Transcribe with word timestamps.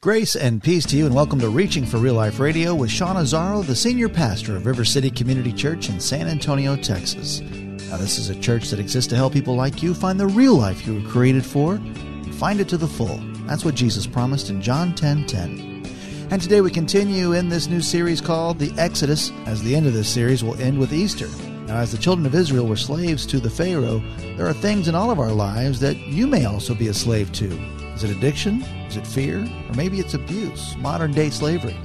Grace 0.00 0.36
and 0.36 0.62
peace 0.62 0.86
to 0.86 0.96
you, 0.96 1.06
and 1.06 1.14
welcome 1.14 1.40
to 1.40 1.48
Reaching 1.48 1.84
for 1.84 1.96
Real 1.96 2.14
Life 2.14 2.38
Radio 2.38 2.72
with 2.72 2.88
Sean 2.88 3.16
Azzaro, 3.16 3.66
the 3.66 3.74
senior 3.74 4.08
pastor 4.08 4.54
of 4.54 4.64
River 4.64 4.84
City 4.84 5.10
Community 5.10 5.52
Church 5.52 5.88
in 5.88 5.98
San 5.98 6.28
Antonio, 6.28 6.76
Texas. 6.76 7.40
Now, 7.40 7.96
this 7.96 8.16
is 8.16 8.28
a 8.28 8.38
church 8.38 8.70
that 8.70 8.78
exists 8.78 9.10
to 9.10 9.16
help 9.16 9.32
people 9.32 9.56
like 9.56 9.82
you 9.82 9.94
find 9.94 10.20
the 10.20 10.28
real 10.28 10.54
life 10.54 10.86
you 10.86 11.00
were 11.00 11.10
created 11.10 11.44
for 11.44 11.74
and 11.74 12.32
find 12.32 12.60
it 12.60 12.68
to 12.68 12.76
the 12.76 12.86
full. 12.86 13.18
That's 13.48 13.64
what 13.64 13.74
Jesus 13.74 14.06
promised 14.06 14.50
in 14.50 14.62
John 14.62 14.94
10 14.94 15.26
10. 15.26 16.28
And 16.30 16.40
today 16.40 16.60
we 16.60 16.70
continue 16.70 17.32
in 17.32 17.48
this 17.48 17.66
new 17.66 17.80
series 17.80 18.20
called 18.20 18.60
The 18.60 18.72
Exodus, 18.78 19.32
as 19.46 19.64
the 19.64 19.74
end 19.74 19.86
of 19.86 19.94
this 19.94 20.08
series 20.08 20.44
will 20.44 20.60
end 20.60 20.78
with 20.78 20.92
Easter. 20.92 21.26
Now, 21.68 21.76
as 21.76 21.92
the 21.92 21.98
children 21.98 22.24
of 22.24 22.34
Israel 22.34 22.66
were 22.66 22.76
slaves 22.76 23.26
to 23.26 23.40
the 23.40 23.50
Pharaoh, 23.50 24.02
there 24.38 24.46
are 24.46 24.54
things 24.54 24.88
in 24.88 24.94
all 24.94 25.10
of 25.10 25.20
our 25.20 25.32
lives 25.32 25.78
that 25.80 25.98
you 25.98 26.26
may 26.26 26.46
also 26.46 26.74
be 26.74 26.88
a 26.88 26.94
slave 26.94 27.30
to. 27.32 27.44
Is 27.92 28.04
it 28.04 28.10
addiction? 28.10 28.62
Is 28.88 28.96
it 28.96 29.06
fear? 29.06 29.40
Or 29.40 29.74
maybe 29.74 30.00
it's 30.00 30.14
abuse, 30.14 30.74
modern 30.78 31.12
day 31.12 31.28
slavery. 31.28 31.76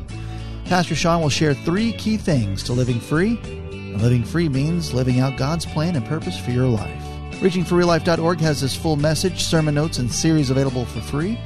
Pastor 0.64 0.96
Sean 0.96 1.22
will 1.22 1.28
share 1.28 1.54
three 1.54 1.92
key 1.92 2.16
things 2.16 2.64
to 2.64 2.72
living 2.72 3.02
free. 3.02 3.38
And 3.44 4.02
living 4.02 4.24
free 4.24 4.48
means 4.48 4.94
living 4.94 5.20
out 5.20 5.36
God's 5.36 5.66
plan 5.66 5.98
and 5.98 6.06
purpose 6.06 6.40
for 6.40 6.52
your 6.52 6.68
life. 6.68 7.04
ReachingForRealLife.org 7.42 8.40
has 8.40 8.62
this 8.62 8.78
full 8.78 8.96
message, 8.96 9.44
sermon 9.44 9.76
notes, 9.76 9.98
and 9.98 10.10
series 10.10 10.50
available 10.50 10.86
for 10.86 11.02
free. 11.02 11.38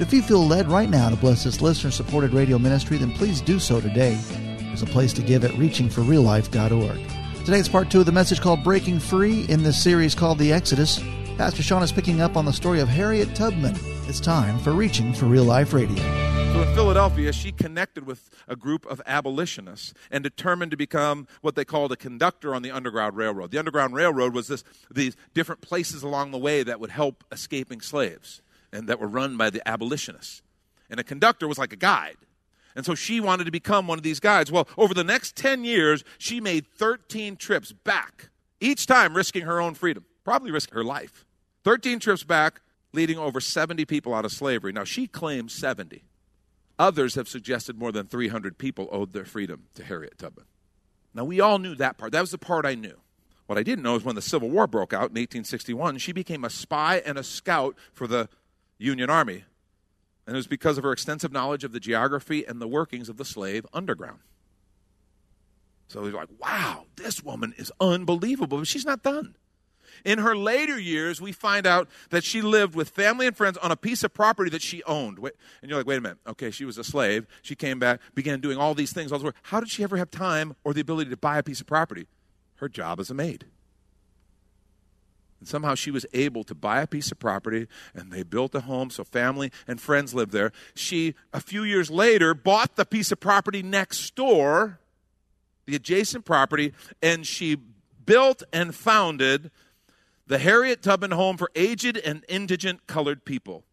If 0.00 0.14
you 0.14 0.22
feel 0.22 0.46
led 0.46 0.66
right 0.66 0.88
now 0.88 1.10
to 1.10 1.16
bless 1.16 1.44
this 1.44 1.60
listener 1.60 1.90
supported 1.90 2.32
radio 2.32 2.58
ministry, 2.58 2.96
then 2.96 3.12
please 3.12 3.42
do 3.42 3.58
so 3.58 3.82
today. 3.82 4.18
There's 4.60 4.80
a 4.80 4.86
place 4.86 5.12
to 5.12 5.22
give 5.22 5.44
at 5.44 5.50
reachingforreallife.org. 5.50 7.21
Today 7.44 7.60
part 7.64 7.90
two 7.90 7.98
of 7.98 8.06
the 8.06 8.12
message 8.12 8.40
called 8.40 8.62
Breaking 8.62 9.00
Free 9.00 9.44
in 9.48 9.64
this 9.64 9.82
series 9.82 10.14
called 10.14 10.38
The 10.38 10.52
Exodus. 10.52 11.00
Pastor 11.36 11.60
Sean 11.60 11.82
is 11.82 11.90
picking 11.90 12.20
up 12.20 12.36
on 12.36 12.44
the 12.44 12.52
story 12.52 12.78
of 12.78 12.88
Harriet 12.88 13.34
Tubman. 13.34 13.74
It's 14.06 14.20
time 14.20 14.60
for 14.60 14.70
Reaching 14.70 15.12
for 15.12 15.26
Real 15.26 15.42
Life 15.42 15.72
Radio. 15.72 15.96
So 15.96 16.62
in 16.62 16.74
Philadelphia, 16.76 17.32
she 17.32 17.50
connected 17.50 18.06
with 18.06 18.30
a 18.46 18.54
group 18.54 18.86
of 18.86 19.02
abolitionists 19.06 19.92
and 20.08 20.22
determined 20.22 20.70
to 20.70 20.76
become 20.76 21.26
what 21.40 21.56
they 21.56 21.64
called 21.64 21.90
a 21.90 21.96
conductor 21.96 22.54
on 22.54 22.62
the 22.62 22.70
Underground 22.70 23.16
Railroad. 23.16 23.50
The 23.50 23.58
Underground 23.58 23.94
Railroad 23.94 24.34
was 24.34 24.46
this, 24.46 24.62
these 24.88 25.16
different 25.34 25.62
places 25.62 26.04
along 26.04 26.30
the 26.30 26.38
way 26.38 26.62
that 26.62 26.78
would 26.78 26.90
help 26.90 27.24
escaping 27.32 27.80
slaves 27.80 28.40
and 28.72 28.88
that 28.88 29.00
were 29.00 29.08
run 29.08 29.36
by 29.36 29.50
the 29.50 29.68
abolitionists. 29.68 30.42
And 30.88 31.00
a 31.00 31.04
conductor 31.04 31.48
was 31.48 31.58
like 31.58 31.72
a 31.72 31.76
guide. 31.76 32.18
And 32.74 32.84
so 32.84 32.94
she 32.94 33.20
wanted 33.20 33.44
to 33.44 33.50
become 33.50 33.86
one 33.86 33.98
of 33.98 34.02
these 34.02 34.20
guides. 34.20 34.50
Well, 34.50 34.68
over 34.76 34.94
the 34.94 35.04
next 35.04 35.36
10 35.36 35.64
years, 35.64 36.04
she 36.18 36.40
made 36.40 36.66
13 36.66 37.36
trips 37.36 37.72
back, 37.72 38.30
each 38.60 38.86
time 38.86 39.14
risking 39.14 39.42
her 39.42 39.60
own 39.60 39.74
freedom, 39.74 40.04
probably 40.24 40.50
risking 40.50 40.74
her 40.74 40.84
life. 40.84 41.24
13 41.64 41.98
trips 42.00 42.24
back, 42.24 42.60
leading 42.92 43.18
over 43.18 43.40
70 43.40 43.84
people 43.84 44.14
out 44.14 44.24
of 44.24 44.32
slavery. 44.32 44.72
Now, 44.72 44.84
she 44.84 45.06
claims 45.06 45.52
70. 45.52 46.04
Others 46.78 47.14
have 47.14 47.28
suggested 47.28 47.78
more 47.78 47.92
than 47.92 48.06
300 48.06 48.58
people 48.58 48.88
owed 48.90 49.12
their 49.12 49.24
freedom 49.24 49.64
to 49.74 49.84
Harriet 49.84 50.18
Tubman. 50.18 50.46
Now, 51.14 51.24
we 51.24 51.40
all 51.40 51.58
knew 51.58 51.74
that 51.76 51.98
part. 51.98 52.12
That 52.12 52.20
was 52.22 52.30
the 52.30 52.38
part 52.38 52.64
I 52.64 52.74
knew. 52.74 52.98
What 53.46 53.58
I 53.58 53.62
didn't 53.62 53.84
know 53.84 53.96
is 53.96 54.04
when 54.04 54.14
the 54.14 54.22
Civil 54.22 54.50
War 54.50 54.66
broke 54.66 54.92
out 54.92 55.10
in 55.10 55.16
1861, 55.16 55.98
she 55.98 56.12
became 56.12 56.44
a 56.44 56.50
spy 56.50 57.02
and 57.04 57.18
a 57.18 57.22
scout 57.22 57.76
for 57.92 58.06
the 58.06 58.28
Union 58.78 59.10
Army. 59.10 59.44
And 60.26 60.36
it 60.36 60.38
was 60.38 60.46
because 60.46 60.78
of 60.78 60.84
her 60.84 60.92
extensive 60.92 61.32
knowledge 61.32 61.64
of 61.64 61.72
the 61.72 61.80
geography 61.80 62.44
and 62.46 62.60
the 62.60 62.68
workings 62.68 63.08
of 63.08 63.16
the 63.16 63.24
slave 63.24 63.66
underground. 63.72 64.20
So 65.88 66.00
they're 66.02 66.12
like, 66.12 66.28
wow, 66.38 66.84
this 66.96 67.22
woman 67.22 67.54
is 67.56 67.72
unbelievable. 67.80 68.58
But 68.58 68.66
she's 68.66 68.86
not 68.86 69.02
done. 69.02 69.34
In 70.04 70.18
her 70.18 70.34
later 70.34 70.78
years, 70.78 71.20
we 71.20 71.32
find 71.32 71.66
out 71.66 71.88
that 72.10 72.24
she 72.24 72.40
lived 72.40 72.74
with 72.74 72.88
family 72.88 73.26
and 73.26 73.36
friends 73.36 73.58
on 73.58 73.70
a 73.70 73.76
piece 73.76 74.02
of 74.02 74.14
property 74.14 74.50
that 74.50 74.62
she 74.62 74.82
owned. 74.84 75.18
Wait, 75.18 75.34
and 75.60 75.68
you're 75.68 75.78
like, 75.78 75.86
wait 75.86 75.98
a 75.98 76.00
minute. 76.00 76.18
Okay, 76.26 76.50
she 76.50 76.64
was 76.64 76.78
a 76.78 76.84
slave. 76.84 77.26
She 77.42 77.54
came 77.54 77.78
back, 77.78 78.00
began 78.14 78.40
doing 78.40 78.58
all 78.58 78.74
these 78.74 78.92
things. 78.92 79.12
All 79.12 79.18
this 79.18 79.24
work. 79.24 79.36
How 79.42 79.60
did 79.60 79.68
she 79.68 79.84
ever 79.84 79.96
have 79.96 80.10
time 80.10 80.56
or 80.64 80.72
the 80.72 80.80
ability 80.80 81.10
to 81.10 81.16
buy 81.16 81.38
a 81.38 81.42
piece 81.42 81.60
of 81.60 81.66
property? 81.66 82.06
Her 82.56 82.68
job 82.68 83.00
as 83.00 83.10
a 83.10 83.14
maid. 83.14 83.44
And 85.42 85.48
somehow 85.48 85.74
she 85.74 85.90
was 85.90 86.06
able 86.12 86.44
to 86.44 86.54
buy 86.54 86.82
a 86.82 86.86
piece 86.86 87.10
of 87.10 87.18
property 87.18 87.66
and 87.96 88.12
they 88.12 88.22
built 88.22 88.54
a 88.54 88.60
home 88.60 88.90
so 88.90 89.02
family 89.02 89.50
and 89.66 89.80
friends 89.80 90.14
lived 90.14 90.30
there. 90.30 90.52
She, 90.72 91.16
a 91.32 91.40
few 91.40 91.64
years 91.64 91.90
later, 91.90 92.32
bought 92.32 92.76
the 92.76 92.84
piece 92.84 93.10
of 93.10 93.18
property 93.18 93.60
next 93.60 94.14
door, 94.14 94.78
the 95.66 95.74
adjacent 95.74 96.24
property, 96.24 96.72
and 97.02 97.26
she 97.26 97.56
built 98.06 98.44
and 98.52 98.72
founded 98.72 99.50
the 100.28 100.38
Harriet 100.38 100.80
Tubman 100.80 101.10
Home 101.10 101.36
for 101.36 101.50
Aged 101.56 101.96
and 101.96 102.24
Indigent 102.28 102.86
Colored 102.86 103.24
People. 103.24 103.64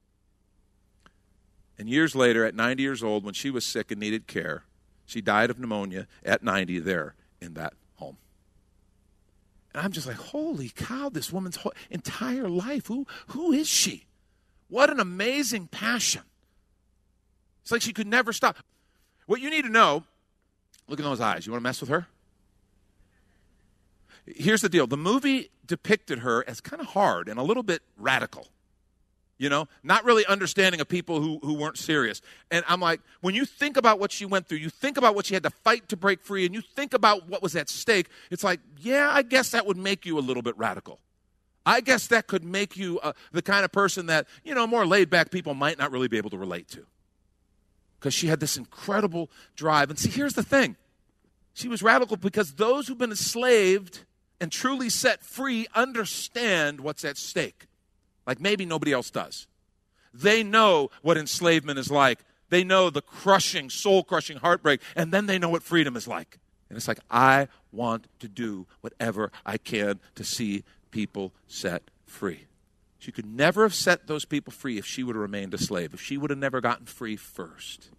And 1.77 1.87
years 1.87 2.15
later, 2.15 2.45
at 2.45 2.55
90 2.55 2.81
years 2.81 3.03
old, 3.03 3.23
when 3.23 3.35
she 3.35 3.51
was 3.51 3.63
sick 3.63 3.91
and 3.91 3.99
needed 3.99 4.25
care, 4.25 4.63
she 5.05 5.21
died 5.21 5.51
of 5.51 5.59
pneumonia 5.59 6.07
at 6.25 6.41
90 6.41 6.79
there 6.79 7.13
in 7.39 7.53
that. 7.53 7.73
And 9.73 9.83
I'm 9.83 9.91
just 9.91 10.07
like, 10.07 10.17
holy 10.17 10.69
cow, 10.69 11.09
this 11.09 11.31
woman's 11.31 11.57
whole, 11.57 11.73
entire 11.89 12.49
life. 12.49 12.87
Who, 12.87 13.05
who 13.27 13.51
is 13.51 13.67
she? 13.67 14.05
What 14.67 14.89
an 14.89 14.99
amazing 14.99 15.67
passion. 15.67 16.23
It's 17.61 17.71
like 17.71 17.81
she 17.81 17.93
could 17.93 18.07
never 18.07 18.33
stop. 18.33 18.57
What 19.25 19.41
you 19.41 19.49
need 19.49 19.63
to 19.63 19.69
know 19.69 20.03
look 20.87 20.99
in 20.99 21.05
those 21.05 21.21
eyes. 21.21 21.45
You 21.45 21.51
want 21.51 21.61
to 21.61 21.63
mess 21.63 21.81
with 21.81 21.89
her? 21.89 22.07
Here's 24.25 24.61
the 24.61 24.69
deal 24.69 24.87
the 24.87 24.97
movie 24.97 25.49
depicted 25.65 26.19
her 26.19 26.43
as 26.47 26.61
kind 26.61 26.81
of 26.81 26.89
hard 26.89 27.29
and 27.29 27.39
a 27.39 27.43
little 27.43 27.63
bit 27.63 27.81
radical 27.97 28.47
you 29.39 29.47
know, 29.47 29.67
not 29.81 30.03
really 30.03 30.25
understanding 30.25 30.81
of 30.81 30.87
people 30.87 31.21
who, 31.21 31.39
who 31.41 31.53
weren't 31.53 31.77
serious. 31.77 32.21
And 32.51 32.63
I'm 32.67 32.81
like, 32.81 32.99
when 33.21 33.33
you 33.33 33.45
think 33.45 33.77
about 33.77 33.97
what 33.97 34.11
she 34.11 34.25
went 34.25 34.47
through, 34.47 34.57
you 34.59 34.69
think 34.69 34.97
about 34.97 35.15
what 35.15 35.25
she 35.25 35.33
had 35.33 35.43
to 35.43 35.49
fight 35.49 35.87
to 35.89 35.97
break 35.97 36.21
free, 36.21 36.45
and 36.45 36.53
you 36.53 36.61
think 36.61 36.93
about 36.93 37.27
what 37.27 37.41
was 37.41 37.55
at 37.55 37.69
stake, 37.69 38.09
it's 38.29 38.43
like, 38.43 38.59
yeah, 38.77 39.09
I 39.11 39.23
guess 39.23 39.49
that 39.51 39.65
would 39.65 39.77
make 39.77 40.05
you 40.05 40.19
a 40.19 40.21
little 40.21 40.43
bit 40.43 40.55
radical. 40.57 40.99
I 41.65 41.81
guess 41.81 42.07
that 42.07 42.27
could 42.27 42.43
make 42.43 42.75
you 42.75 42.99
uh, 42.99 43.13
the 43.31 43.41
kind 43.41 43.63
of 43.63 43.71
person 43.71 44.07
that, 44.07 44.27
you 44.43 44.53
know, 44.53 44.67
more 44.67 44.85
laid 44.85 45.09
back 45.09 45.31
people 45.31 45.53
might 45.53 45.77
not 45.77 45.91
really 45.91 46.07
be 46.09 46.17
able 46.17 46.29
to 46.31 46.37
relate 46.37 46.67
to. 46.69 46.85
Because 47.97 48.13
she 48.13 48.27
had 48.27 48.39
this 48.39 48.57
incredible 48.57 49.29
drive. 49.55 49.89
And 49.89 49.97
see, 49.97 50.09
here's 50.09 50.33
the 50.33 50.43
thing 50.43 50.75
she 51.53 51.69
was 51.69 51.81
radical 51.81 52.17
because 52.17 52.53
those 52.53 52.87
who've 52.87 52.97
been 52.97 53.11
enslaved 53.11 54.05
and 54.41 54.51
truly 54.51 54.89
set 54.89 55.23
free 55.23 55.67
understand 55.75 56.81
what's 56.81 57.05
at 57.05 57.17
stake 57.17 57.68
like 58.29 58.39
maybe 58.39 58.63
nobody 58.63 58.93
else 58.93 59.09
does. 59.09 59.47
They 60.13 60.43
know 60.43 60.91
what 61.01 61.17
enslavement 61.17 61.79
is 61.79 61.89
like. 61.89 62.19
They 62.49 62.63
know 62.63 62.91
the 62.91 63.01
crushing, 63.01 63.71
soul 63.71 64.03
crushing 64.03 64.37
heartbreak, 64.37 64.81
and 64.95 65.11
then 65.11 65.25
they 65.25 65.39
know 65.39 65.49
what 65.49 65.63
freedom 65.63 65.95
is 65.95 66.07
like. 66.07 66.37
And 66.69 66.77
it's 66.77 66.87
like, 66.87 66.99
I 67.09 67.47
want 67.71 68.05
to 68.19 68.27
do 68.27 68.67
whatever 68.81 69.31
I 69.47 69.57
can 69.57 69.99
to 70.13 70.23
see 70.23 70.63
people 70.91 71.33
set 71.47 71.89
free. 72.05 72.45
She 72.99 73.11
could 73.11 73.25
never 73.25 73.63
have 73.63 73.73
set 73.73 74.05
those 74.05 74.25
people 74.25 74.53
free 74.53 74.77
if 74.77 74.85
she 74.85 75.01
would 75.01 75.15
have 75.15 75.21
remained 75.23 75.55
a 75.55 75.57
slave, 75.57 75.95
if 75.95 76.01
she 76.01 76.15
would 76.15 76.29
have 76.29 76.37
never 76.37 76.61
gotten 76.61 76.85
free 76.85 77.15
first. 77.15 77.89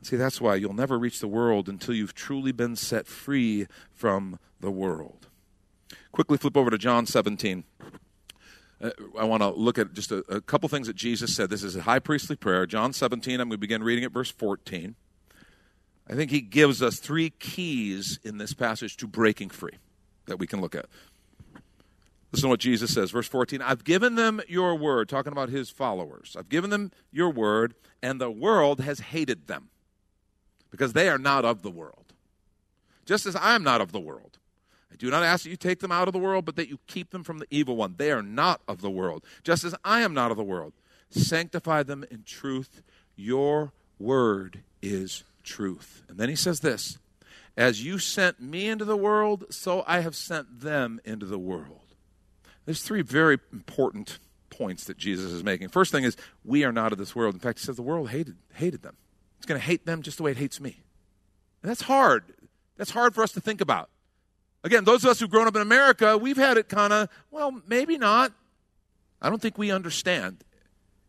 See, 0.00 0.16
that's 0.16 0.40
why 0.40 0.54
you'll 0.54 0.72
never 0.72 0.98
reach 0.98 1.20
the 1.20 1.28
world 1.28 1.68
until 1.68 1.94
you've 1.94 2.14
truly 2.14 2.52
been 2.52 2.76
set 2.76 3.06
free 3.06 3.66
from 3.92 4.38
the 4.58 4.70
world. 4.70 5.26
Quickly 6.12 6.38
flip 6.38 6.56
over 6.56 6.70
to 6.70 6.78
John 6.78 7.04
17 7.04 7.64
uh, 8.82 8.90
I 9.18 9.24
want 9.24 9.42
to 9.42 9.50
look 9.50 9.78
at 9.78 9.92
just 9.92 10.10
a, 10.10 10.18
a, 10.28 10.40
couple 10.40 10.68
things 10.68 10.86
that 10.86 10.96
Jesus 10.96 11.34
said. 11.34 11.50
This 11.50 11.62
is 11.62 11.76
a 11.76 11.82
high 11.82 11.98
priestly 11.98 12.36
prayer, 12.36 12.66
John 12.66 12.92
17. 12.92 13.40
I'm 13.40 13.48
going 13.48 13.50
to 13.50 13.58
begin 13.58 13.82
reading 13.82 14.04
at 14.04 14.12
verse 14.12 14.30
14. 14.30 14.94
I 16.08 16.14
think 16.14 16.30
he 16.30 16.40
gives 16.40 16.82
us 16.82 16.98
three 16.98 17.30
keys 17.30 18.18
in 18.24 18.38
this 18.38 18.54
passage 18.54 18.96
to 18.98 19.06
breaking 19.06 19.50
free 19.50 19.74
that 20.26 20.38
we 20.38 20.46
can 20.46 20.60
look 20.60 20.74
at. 20.74 20.86
Listen 22.32 22.46
to 22.46 22.50
what 22.50 22.60
Jesus 22.60 22.92
says, 22.92 23.10
verse 23.10 23.28
14. 23.28 23.60
I've 23.60 23.84
given 23.84 24.14
them 24.14 24.40
your 24.48 24.76
word, 24.76 25.08
talking 25.08 25.32
about 25.32 25.50
his 25.50 25.70
followers. 25.70 26.36
I've 26.38 26.48
given 26.48 26.70
them 26.70 26.90
your 27.12 27.30
word, 27.30 27.74
and 28.02 28.20
the 28.20 28.30
world 28.30 28.80
has 28.80 29.00
hated 29.00 29.46
them 29.46 29.68
because 30.70 30.92
they 30.92 31.08
are 31.08 31.18
not 31.18 31.44
of 31.44 31.62
the 31.62 31.70
world, 31.70 32.12
just 33.04 33.26
as 33.26 33.36
I 33.36 33.54
am 33.54 33.62
not 33.62 33.80
of 33.80 33.92
the 33.92 34.00
world. 34.00 34.38
I 34.92 34.96
do 34.96 35.10
not 35.10 35.22
ask 35.22 35.44
that 35.44 35.50
you 35.50 35.56
take 35.56 35.80
them 35.80 35.92
out 35.92 36.08
of 36.08 36.12
the 36.12 36.18
world, 36.18 36.44
but 36.44 36.56
that 36.56 36.68
you 36.68 36.78
keep 36.86 37.10
them 37.10 37.22
from 37.22 37.38
the 37.38 37.46
evil 37.50 37.76
one. 37.76 37.94
They 37.96 38.10
are 38.10 38.22
not 38.22 38.60
of 38.66 38.80
the 38.80 38.90
world, 38.90 39.24
just 39.42 39.64
as 39.64 39.74
I 39.84 40.00
am 40.00 40.14
not 40.14 40.30
of 40.30 40.36
the 40.36 40.44
world. 40.44 40.72
Sanctify 41.10 41.84
them 41.84 42.04
in 42.10 42.22
truth. 42.24 42.82
Your 43.16 43.72
word 43.98 44.60
is 44.82 45.24
truth. 45.42 46.02
And 46.08 46.18
then 46.18 46.28
he 46.28 46.36
says 46.36 46.60
this 46.60 46.98
As 47.56 47.84
you 47.84 47.98
sent 47.98 48.40
me 48.40 48.68
into 48.68 48.84
the 48.84 48.96
world, 48.96 49.46
so 49.50 49.84
I 49.86 50.00
have 50.00 50.16
sent 50.16 50.60
them 50.60 51.00
into 51.04 51.26
the 51.26 51.38
world. 51.38 51.80
There's 52.66 52.82
three 52.82 53.02
very 53.02 53.38
important 53.52 54.18
points 54.50 54.84
that 54.84 54.98
Jesus 54.98 55.32
is 55.32 55.42
making. 55.42 55.68
First 55.68 55.92
thing 55.92 56.04
is, 56.04 56.16
we 56.44 56.64
are 56.64 56.72
not 56.72 56.92
of 56.92 56.98
this 56.98 57.16
world. 57.16 57.34
In 57.34 57.40
fact, 57.40 57.58
he 57.58 57.64
says 57.64 57.76
the 57.76 57.82
world 57.82 58.10
hated, 58.10 58.36
hated 58.54 58.82
them. 58.82 58.96
It's 59.38 59.46
going 59.46 59.60
to 59.60 59.66
hate 59.66 59.86
them 59.86 60.02
just 60.02 60.18
the 60.18 60.22
way 60.22 60.32
it 60.32 60.36
hates 60.36 60.60
me. 60.60 60.80
And 61.62 61.70
that's 61.70 61.82
hard. 61.82 62.24
That's 62.76 62.90
hard 62.90 63.14
for 63.14 63.22
us 63.22 63.32
to 63.32 63.40
think 63.40 63.60
about. 63.60 63.88
Again, 64.62 64.84
those 64.84 65.04
of 65.04 65.10
us 65.10 65.20
who've 65.20 65.30
grown 65.30 65.46
up 65.46 65.56
in 65.56 65.62
America, 65.62 66.18
we've 66.18 66.36
had 66.36 66.58
it 66.58 66.68
kind 66.68 66.92
of, 66.92 67.08
well, 67.30 67.62
maybe 67.66 67.96
not. 67.96 68.32
I 69.22 69.30
don't 69.30 69.40
think 69.40 69.56
we 69.56 69.70
understand 69.70 70.44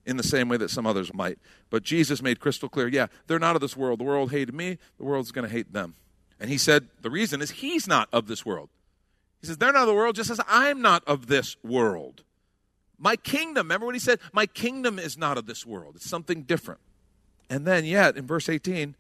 in 0.06 0.18
the 0.18 0.24
same 0.24 0.50
way 0.50 0.58
that 0.58 0.70
some 0.70 0.88
others 0.88 1.14
might. 1.14 1.38
But 1.70 1.84
Jesus 1.84 2.22
made 2.22 2.40
crystal 2.40 2.70
clear 2.70 2.88
yeah, 2.88 3.08
they're 3.28 3.40
not 3.40 3.56
of 3.56 3.62
this 3.62 3.76
world. 3.76 4.00
The 4.00 4.04
world 4.04 4.32
hated 4.32 4.54
me, 4.54 4.78
the 4.98 5.06
world's 5.06 5.32
going 5.32 5.48
to 5.48 5.52
hate 5.52 5.74
them. 5.74 5.96
And 6.40 6.50
he 6.50 6.58
said 6.58 6.88
the 7.02 7.10
reason 7.10 7.42
is 7.42 7.52
he's 7.52 7.88
not 7.88 8.10
of 8.12 8.28
this 8.28 8.46
world. 8.46 8.70
He 9.42 9.48
says 9.48 9.58
they're 9.58 9.72
not 9.72 9.84
of 9.84 9.88
the 9.88 9.94
world 9.94 10.16
just 10.16 10.30
as 10.30 10.40
I'm 10.48 10.82
not 10.82 11.04
of 11.06 11.28
this 11.28 11.56
world. 11.64 12.24
My 12.98 13.16
kingdom, 13.16 13.66
remember 13.66 13.88
what 13.88 13.96
he 13.96 14.00
said? 14.00 14.20
My 14.32 14.46
kingdom 14.46 15.00
is 15.00 15.18
not 15.18 15.38
of 15.38 15.48
this 15.48 15.66
world, 15.66 15.96
it's 15.96 16.10
something 16.10 16.44
different. 16.44 16.80
And 17.50 17.66
then, 17.68 17.84
yet, 17.84 18.16
in 18.16 18.26
verse 18.26 18.48
18, 18.48 18.96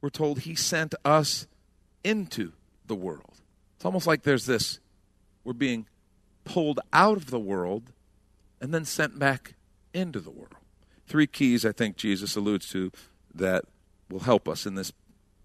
we're 0.00 0.10
told 0.10 0.40
he 0.40 0.56
sent 0.56 0.96
us 1.04 1.46
into 2.02 2.52
the 2.86 2.96
world. 2.96 3.33
It's 3.84 3.86
almost 3.86 4.06
like 4.06 4.22
there's 4.22 4.46
this 4.46 4.80
we're 5.44 5.52
being 5.52 5.84
pulled 6.44 6.80
out 6.90 7.18
of 7.18 7.26
the 7.26 7.38
world 7.38 7.92
and 8.58 8.72
then 8.72 8.86
sent 8.86 9.18
back 9.18 9.56
into 9.92 10.20
the 10.20 10.30
world. 10.30 10.54
Three 11.06 11.26
keys 11.26 11.66
I 11.66 11.72
think 11.72 11.98
Jesus 11.98 12.34
alludes 12.34 12.70
to 12.70 12.90
that 13.34 13.66
will 14.08 14.20
help 14.20 14.48
us 14.48 14.64
in 14.64 14.74
this 14.74 14.90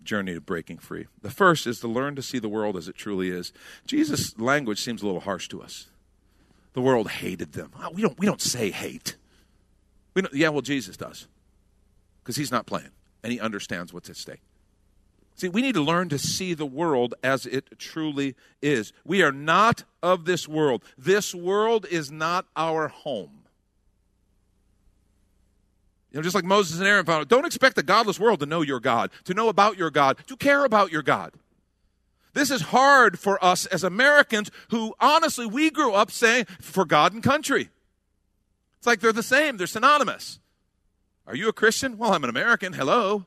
journey 0.05 0.35
to 0.35 0.39
breaking 0.39 0.77
free. 0.77 1.07
The 1.21 1.29
first 1.29 1.67
is 1.67 1.81
to 1.81 1.89
learn 1.89 2.15
to 2.15 2.21
see 2.21 2.39
the 2.39 2.47
world 2.47 2.77
as 2.77 2.87
it 2.87 2.95
truly 2.95 3.29
is. 3.29 3.51
Jesus' 3.85 4.39
language 4.39 4.79
seems 4.79 5.01
a 5.01 5.05
little 5.05 5.19
harsh 5.19 5.49
to 5.49 5.61
us. 5.61 5.89
The 6.71 6.81
world 6.81 7.09
hated 7.09 7.51
them. 7.51 7.73
Oh, 7.77 7.89
we, 7.91 8.01
don't, 8.01 8.17
we 8.17 8.25
don't 8.25 8.39
say 8.39 8.71
hate. 8.71 9.17
We 10.13 10.21
don't, 10.21 10.33
yeah, 10.33 10.47
well, 10.47 10.61
Jesus 10.61 10.95
does 10.95 11.27
because 12.23 12.37
he's 12.37 12.51
not 12.51 12.65
playing 12.65 12.91
and 13.21 13.33
he 13.33 13.39
understands 13.41 13.91
what's 13.91 14.09
at 14.09 14.15
stake. 14.15 14.39
See, 15.39 15.47
we 15.47 15.61
need 15.61 15.75
to 15.75 15.81
learn 15.81 16.09
to 16.09 16.19
see 16.19 16.53
the 16.53 16.65
world 16.65 17.15
as 17.23 17.45
it 17.45 17.79
truly 17.79 18.35
is. 18.61 18.91
We 19.05 19.23
are 19.23 19.31
not 19.31 19.85
of 20.03 20.25
this 20.25 20.49
world. 20.49 20.83
This 20.97 21.33
world 21.33 21.85
is 21.89 22.11
not 22.11 22.45
our 22.57 22.89
home. 22.89 23.43
You 26.11 26.17
know, 26.17 26.23
just 26.23 26.35
like 26.35 26.43
Moses 26.43 26.79
and 26.79 26.87
Aaron 26.87 27.05
found 27.05 27.21
out, 27.21 27.29
don't 27.29 27.45
expect 27.45 27.77
the 27.77 27.83
godless 27.83 28.19
world 28.19 28.41
to 28.41 28.45
know 28.47 28.61
your 28.61 28.81
God, 28.81 29.11
to 29.23 29.33
know 29.33 29.47
about 29.47 29.77
your 29.77 29.89
God, 29.89 30.17
to 30.27 30.35
care 30.35 30.65
about 30.65 30.91
your 30.91 31.03
God. 31.03 31.31
This 32.33 32.51
is 32.51 32.61
hard 32.61 33.17
for 33.17 33.41
us 33.43 33.65
as 33.67 33.83
Americans 33.85 34.51
who, 34.71 34.93
honestly, 34.99 35.45
we 35.45 35.69
grew 35.69 35.93
up 35.93 36.11
saying, 36.11 36.47
for 36.59 36.83
God 36.83 37.13
and 37.13 37.23
country. 37.23 37.69
It's 38.77 38.87
like 38.87 38.99
they're 38.99 39.13
the 39.13 39.23
same, 39.23 39.55
they're 39.55 39.67
synonymous. 39.67 40.39
Are 41.25 41.35
you 41.35 41.47
a 41.47 41.53
Christian? 41.53 41.97
Well, 41.97 42.11
I'm 42.11 42.25
an 42.25 42.29
American. 42.29 42.73
Hello. 42.73 43.25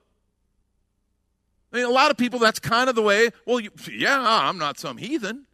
I 1.73 1.77
mean, 1.77 1.87
a 1.87 1.91
lot 1.91 2.11
of 2.11 2.17
people, 2.17 2.39
that's 2.39 2.59
kind 2.59 2.91
of 2.91 2.95
the 2.95 3.03
way, 3.03 3.31
well, 3.47 3.59
you, 3.59 3.71
yeah, 3.91 4.19
I'm 4.21 4.59
not 4.59 4.79
some 4.79 4.99
heathen. 4.99 5.47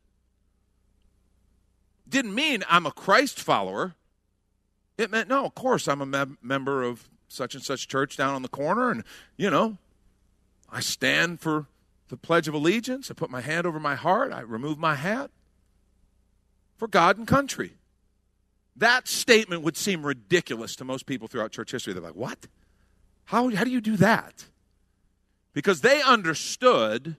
Didn't 2.09 2.35
mean 2.35 2.65
I'm 2.69 2.87
a 2.87 2.91
Christ 2.91 3.41
follower. 3.41 3.95
It 4.97 5.11
meant, 5.11 5.29
no, 5.29 5.45
of 5.45 5.55
course, 5.55 5.87
I'm 5.87 6.01
a 6.01 6.07
mem- 6.07 6.39
member 6.43 6.83
of 6.83 7.09
such 7.29 7.55
and 7.55 7.63
such 7.63 7.87
church 7.87 8.17
down 8.17 8.35
on 8.35 8.43
the 8.43 8.49
corner, 8.49 8.91
and, 8.91 9.05
you 9.37 9.51
know, 9.51 9.77
I 10.71 10.81
stand 10.81 11.41
for 11.41 11.67
the 12.09 12.17
Pledge 12.17 12.49
of 12.49 12.55
Allegiance. 12.55 13.11
I 13.11 13.15
put 13.15 13.31
my 13.31 13.41
hand 13.41 13.67
over 13.67 13.79
my 13.79 13.95
heart. 13.95 14.33
I 14.33 14.41
remove 14.41 14.79
my 14.79 14.95
hat 14.97 15.31
for 16.77 16.89
God 16.89 17.19
and 17.19 17.29
country. 17.29 17.75
That 18.75 19.09
statement 19.09 19.63
would 19.63 19.77
seem 19.77 20.05
ridiculous 20.05 20.75
to 20.77 20.85
most 20.85 21.07
people 21.07 21.29
throughout 21.29 21.53
church 21.53 21.73
history. 21.73 21.93
They're 21.93 22.03
like, 22.03 22.15
what? 22.15 22.47
How, 23.27 23.51
how 23.51 23.65
do 23.65 23.71
you 23.71 23.81
do 23.81 23.97
that? 23.99 24.47
Because 25.53 25.81
they 25.81 26.03
understood 26.03 27.17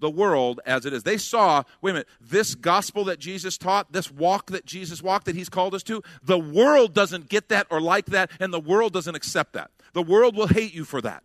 the 0.00 0.10
world 0.10 0.60
as 0.66 0.86
it 0.86 0.92
is. 0.92 1.02
They 1.02 1.18
saw, 1.18 1.62
wait 1.80 1.90
a 1.90 1.94
minute, 1.94 2.08
this 2.20 2.54
gospel 2.54 3.04
that 3.04 3.18
Jesus 3.18 3.56
taught, 3.56 3.92
this 3.92 4.10
walk 4.10 4.50
that 4.50 4.64
Jesus 4.64 5.02
walked 5.02 5.26
that 5.26 5.36
he's 5.36 5.48
called 5.48 5.74
us 5.74 5.82
to, 5.84 6.02
the 6.22 6.38
world 6.38 6.94
doesn't 6.94 7.28
get 7.28 7.48
that 7.50 7.66
or 7.70 7.80
like 7.80 8.06
that, 8.06 8.30
and 8.40 8.52
the 8.52 8.60
world 8.60 8.92
doesn't 8.92 9.14
accept 9.14 9.52
that. 9.52 9.70
The 9.92 10.02
world 10.02 10.36
will 10.36 10.46
hate 10.46 10.74
you 10.74 10.84
for 10.84 11.00
that. 11.02 11.22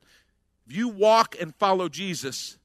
If 0.68 0.76
you 0.76 0.90
walk 0.90 1.36
and 1.40 1.56
follow 1.56 1.90
Jesus, 1.90 2.58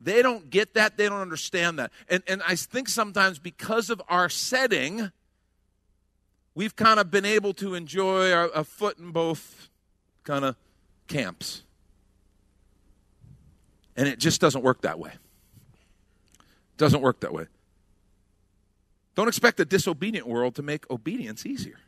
they 0.00 0.22
don't 0.22 0.50
get 0.50 0.74
that, 0.74 0.96
they 0.96 1.08
don't 1.08 1.20
understand 1.20 1.78
that. 1.78 1.92
And, 2.08 2.22
and 2.26 2.42
I 2.46 2.56
think 2.56 2.88
sometimes 2.88 3.38
because 3.38 3.90
of 3.90 4.02
our 4.08 4.28
setting, 4.28 5.12
we've 6.54 6.74
kind 6.74 6.98
of 6.98 7.10
been 7.10 7.24
able 7.24 7.54
to 7.54 7.74
enjoy 7.74 8.32
a 8.32 8.64
foot 8.64 8.98
in 8.98 9.12
both 9.12 9.68
kind 10.24 10.44
of 10.44 10.56
camps. 11.06 11.62
And 13.96 14.08
it 14.08 14.18
just 14.18 14.40
doesn't 14.40 14.62
work 14.62 14.82
that 14.82 14.98
way. 14.98 15.12
Doesn't 16.76 17.00
work 17.00 17.20
that 17.20 17.32
way. 17.32 17.46
Don't 19.14 19.28
expect 19.28 19.60
a 19.60 19.64
disobedient 19.64 20.26
world 20.26 20.56
to 20.56 20.62
make 20.62 20.90
obedience 20.90 21.46
easier. 21.46 21.78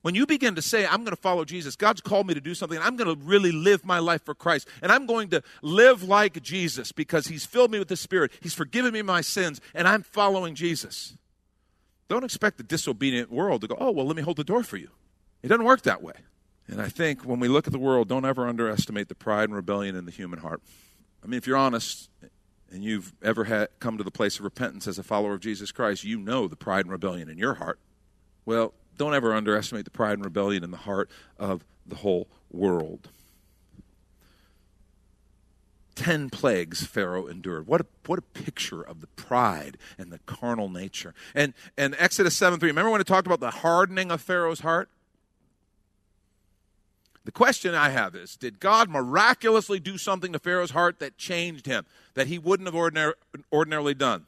When 0.00 0.16
you 0.16 0.26
begin 0.26 0.56
to 0.56 0.62
say, 0.62 0.84
I'm 0.84 1.04
going 1.04 1.14
to 1.14 1.20
follow 1.20 1.44
Jesus, 1.44 1.76
God's 1.76 2.00
called 2.00 2.26
me 2.26 2.34
to 2.34 2.40
do 2.40 2.54
something, 2.54 2.78
I'm 2.78 2.96
going 2.96 3.14
to 3.14 3.24
really 3.24 3.52
live 3.52 3.84
my 3.84 4.00
life 4.00 4.24
for 4.24 4.34
Christ, 4.34 4.66
and 4.82 4.90
I'm 4.90 5.06
going 5.06 5.28
to 5.28 5.42
live 5.62 6.02
like 6.02 6.42
Jesus 6.42 6.90
because 6.90 7.28
He's 7.28 7.46
filled 7.46 7.70
me 7.70 7.78
with 7.78 7.88
the 7.88 7.96
Spirit, 7.96 8.32
He's 8.40 8.54
forgiven 8.54 8.92
me 8.92 9.02
my 9.02 9.20
sins, 9.20 9.60
and 9.74 9.86
I'm 9.86 10.02
following 10.02 10.56
Jesus. 10.56 11.16
Don't 12.08 12.24
expect 12.24 12.56
the 12.56 12.64
disobedient 12.64 13.30
world 13.30 13.60
to 13.60 13.68
go, 13.68 13.76
oh, 13.78 13.92
well, 13.92 14.04
let 14.04 14.16
me 14.16 14.22
hold 14.22 14.36
the 14.38 14.44
door 14.44 14.64
for 14.64 14.76
you. 14.76 14.90
It 15.42 15.48
doesn't 15.48 15.64
work 15.64 15.82
that 15.82 16.02
way. 16.02 16.14
And 16.68 16.80
I 16.80 16.88
think 16.88 17.22
when 17.22 17.40
we 17.40 17.48
look 17.48 17.66
at 17.66 17.72
the 17.72 17.78
world, 17.78 18.08
don't 18.08 18.24
ever 18.24 18.48
underestimate 18.48 19.08
the 19.08 19.14
pride 19.14 19.44
and 19.44 19.54
rebellion 19.54 19.96
in 19.96 20.04
the 20.04 20.10
human 20.10 20.38
heart. 20.38 20.62
I 21.22 21.26
mean, 21.26 21.38
if 21.38 21.46
you're 21.46 21.56
honest 21.56 22.08
and 22.70 22.82
you've 22.82 23.12
ever 23.22 23.44
had, 23.44 23.68
come 23.78 23.98
to 23.98 24.04
the 24.04 24.10
place 24.10 24.38
of 24.38 24.44
repentance 24.44 24.88
as 24.88 24.98
a 24.98 25.02
follower 25.02 25.34
of 25.34 25.40
Jesus 25.40 25.72
Christ, 25.72 26.04
you 26.04 26.18
know 26.18 26.48
the 26.48 26.56
pride 26.56 26.84
and 26.84 26.92
rebellion 26.92 27.28
in 27.28 27.36
your 27.38 27.54
heart. 27.54 27.78
Well, 28.44 28.74
don't 28.96 29.14
ever 29.14 29.34
underestimate 29.34 29.84
the 29.84 29.90
pride 29.90 30.14
and 30.14 30.24
rebellion 30.24 30.64
in 30.64 30.70
the 30.70 30.78
heart 30.78 31.10
of 31.38 31.64
the 31.86 31.96
whole 31.96 32.28
world. 32.50 33.08
Ten 35.94 36.30
plagues 36.30 36.86
Pharaoh 36.86 37.26
endured. 37.26 37.66
What 37.66 37.82
a, 37.82 37.86
what 38.06 38.18
a 38.18 38.22
picture 38.22 38.80
of 38.80 39.00
the 39.00 39.06
pride 39.08 39.76
and 39.98 40.10
the 40.10 40.18
carnal 40.20 40.68
nature. 40.68 41.14
And, 41.34 41.52
and 41.76 41.94
Exodus 41.98 42.34
7 42.34 42.58
3, 42.58 42.70
remember 42.70 42.90
when 42.90 43.00
it 43.00 43.06
talked 43.06 43.26
about 43.26 43.40
the 43.40 43.50
hardening 43.50 44.10
of 44.10 44.20
Pharaoh's 44.20 44.60
heart? 44.60 44.88
The 47.24 47.32
question 47.32 47.74
I 47.74 47.90
have 47.90 48.14
is 48.14 48.36
Did 48.36 48.60
God 48.60 48.88
miraculously 48.88 49.78
do 49.78 49.96
something 49.98 50.32
to 50.32 50.38
Pharaoh's 50.38 50.72
heart 50.72 50.98
that 50.98 51.18
changed 51.18 51.66
him, 51.66 51.86
that 52.14 52.26
he 52.26 52.38
wouldn't 52.38 52.72
have 52.72 53.14
ordinarily 53.52 53.94
done? 53.94 54.26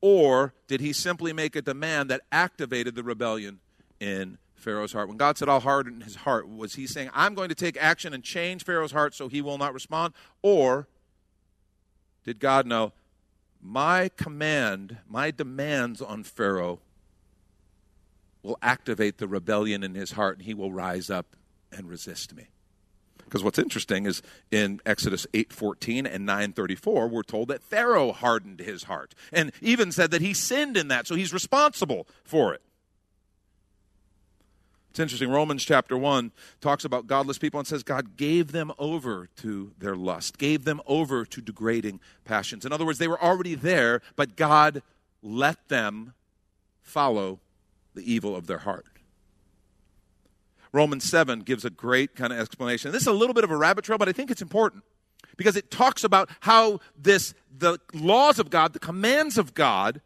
Or 0.00 0.54
did 0.68 0.80
he 0.80 0.92
simply 0.92 1.32
make 1.32 1.56
a 1.56 1.62
demand 1.62 2.10
that 2.10 2.22
activated 2.30 2.94
the 2.94 3.02
rebellion 3.02 3.58
in 3.98 4.38
Pharaoh's 4.54 4.92
heart? 4.92 5.08
When 5.08 5.16
God 5.16 5.36
said, 5.36 5.48
I'll 5.48 5.60
harden 5.60 6.02
his 6.02 6.16
heart, 6.16 6.48
was 6.48 6.76
he 6.76 6.86
saying, 6.86 7.10
I'm 7.12 7.34
going 7.34 7.48
to 7.48 7.54
take 7.54 7.76
action 7.76 8.14
and 8.14 8.22
change 8.22 8.64
Pharaoh's 8.64 8.92
heart 8.92 9.14
so 9.14 9.28
he 9.28 9.42
will 9.42 9.58
not 9.58 9.74
respond? 9.74 10.14
Or 10.40 10.86
did 12.24 12.38
God 12.38 12.66
know, 12.66 12.92
my 13.60 14.08
command, 14.16 14.98
my 15.08 15.32
demands 15.32 16.00
on 16.00 16.22
Pharaoh 16.22 16.78
will 18.44 18.58
activate 18.62 19.18
the 19.18 19.26
rebellion 19.26 19.82
in 19.82 19.96
his 19.96 20.12
heart 20.12 20.38
and 20.38 20.46
he 20.46 20.54
will 20.54 20.70
rise 20.72 21.10
up 21.10 21.34
and 21.72 21.88
resist 21.88 22.34
me. 22.34 22.48
Because 23.24 23.44
what's 23.44 23.58
interesting 23.58 24.06
is 24.06 24.22
in 24.50 24.80
Exodus 24.86 25.26
8:14 25.34 26.06
and 26.06 26.26
9:34 26.26 27.08
we're 27.08 27.22
told 27.22 27.48
that 27.48 27.62
Pharaoh 27.62 28.12
hardened 28.12 28.60
his 28.60 28.84
heart 28.84 29.14
and 29.32 29.52
even 29.60 29.92
said 29.92 30.10
that 30.12 30.22
he 30.22 30.32
sinned 30.32 30.78
in 30.78 30.88
that 30.88 31.06
so 31.06 31.14
he's 31.14 31.32
responsible 31.32 32.08
for 32.24 32.54
it. 32.54 32.62
It's 34.90 34.98
interesting 34.98 35.30
Romans 35.30 35.62
chapter 35.64 35.96
1 35.96 36.32
talks 36.60 36.84
about 36.84 37.06
godless 37.06 37.38
people 37.38 37.60
and 37.60 37.66
says 37.66 37.82
God 37.82 38.16
gave 38.16 38.52
them 38.52 38.72
over 38.78 39.28
to 39.36 39.72
their 39.78 39.94
lust, 39.94 40.38
gave 40.38 40.64
them 40.64 40.80
over 40.86 41.26
to 41.26 41.40
degrading 41.42 42.00
passions. 42.24 42.64
In 42.64 42.72
other 42.72 42.86
words, 42.86 42.98
they 42.98 43.08
were 43.08 43.22
already 43.22 43.54
there, 43.54 44.00
but 44.16 44.36
God 44.36 44.82
let 45.22 45.68
them 45.68 46.14
follow 46.80 47.40
the 47.94 48.10
evil 48.10 48.34
of 48.34 48.46
their 48.46 48.58
heart. 48.58 48.97
Romans 50.72 51.04
7 51.04 51.40
gives 51.40 51.64
a 51.64 51.70
great 51.70 52.14
kind 52.14 52.32
of 52.32 52.38
explanation. 52.38 52.92
This 52.92 53.02
is 53.02 53.08
a 53.08 53.12
little 53.12 53.34
bit 53.34 53.44
of 53.44 53.50
a 53.50 53.56
rabbit 53.56 53.84
trail, 53.84 53.98
but 53.98 54.08
I 54.08 54.12
think 54.12 54.30
it's 54.30 54.42
important 54.42 54.84
because 55.36 55.56
it 55.56 55.70
talks 55.70 56.04
about 56.04 56.28
how 56.40 56.80
this 56.96 57.34
the 57.56 57.78
laws 57.92 58.38
of 58.38 58.50
God, 58.50 58.72
the 58.72 58.78
commands 58.78 59.38
of 59.38 59.54
God 59.54 60.00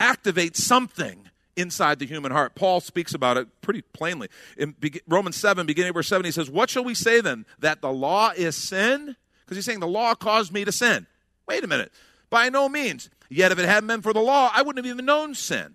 activate 0.00 0.56
something 0.56 1.28
inside 1.56 1.98
the 1.98 2.06
human 2.06 2.32
heart. 2.32 2.54
Paul 2.54 2.80
speaks 2.80 3.14
about 3.14 3.36
it 3.36 3.48
pretty 3.60 3.82
plainly. 3.82 4.28
In 4.56 4.74
Romans 5.06 5.36
7, 5.36 5.66
beginning 5.66 5.92
verse 5.92 6.08
7, 6.08 6.24
he 6.24 6.30
says, 6.30 6.50
What 6.50 6.70
shall 6.70 6.84
we 6.84 6.94
say 6.94 7.20
then? 7.20 7.46
That 7.58 7.80
the 7.80 7.92
law 7.92 8.32
is 8.36 8.56
sin? 8.56 9.16
Because 9.44 9.56
he's 9.56 9.64
saying 9.64 9.80
the 9.80 9.86
law 9.86 10.14
caused 10.14 10.52
me 10.52 10.64
to 10.64 10.72
sin. 10.72 11.06
Wait 11.46 11.64
a 11.64 11.66
minute. 11.66 11.92
By 12.30 12.48
no 12.48 12.68
means. 12.68 13.10
Yet 13.28 13.52
if 13.52 13.58
it 13.58 13.66
hadn't 13.66 13.88
been 13.88 14.02
for 14.02 14.12
the 14.12 14.20
law, 14.20 14.50
I 14.52 14.62
wouldn't 14.62 14.84
have 14.84 14.92
even 14.92 15.04
known 15.04 15.34
sin. 15.34 15.74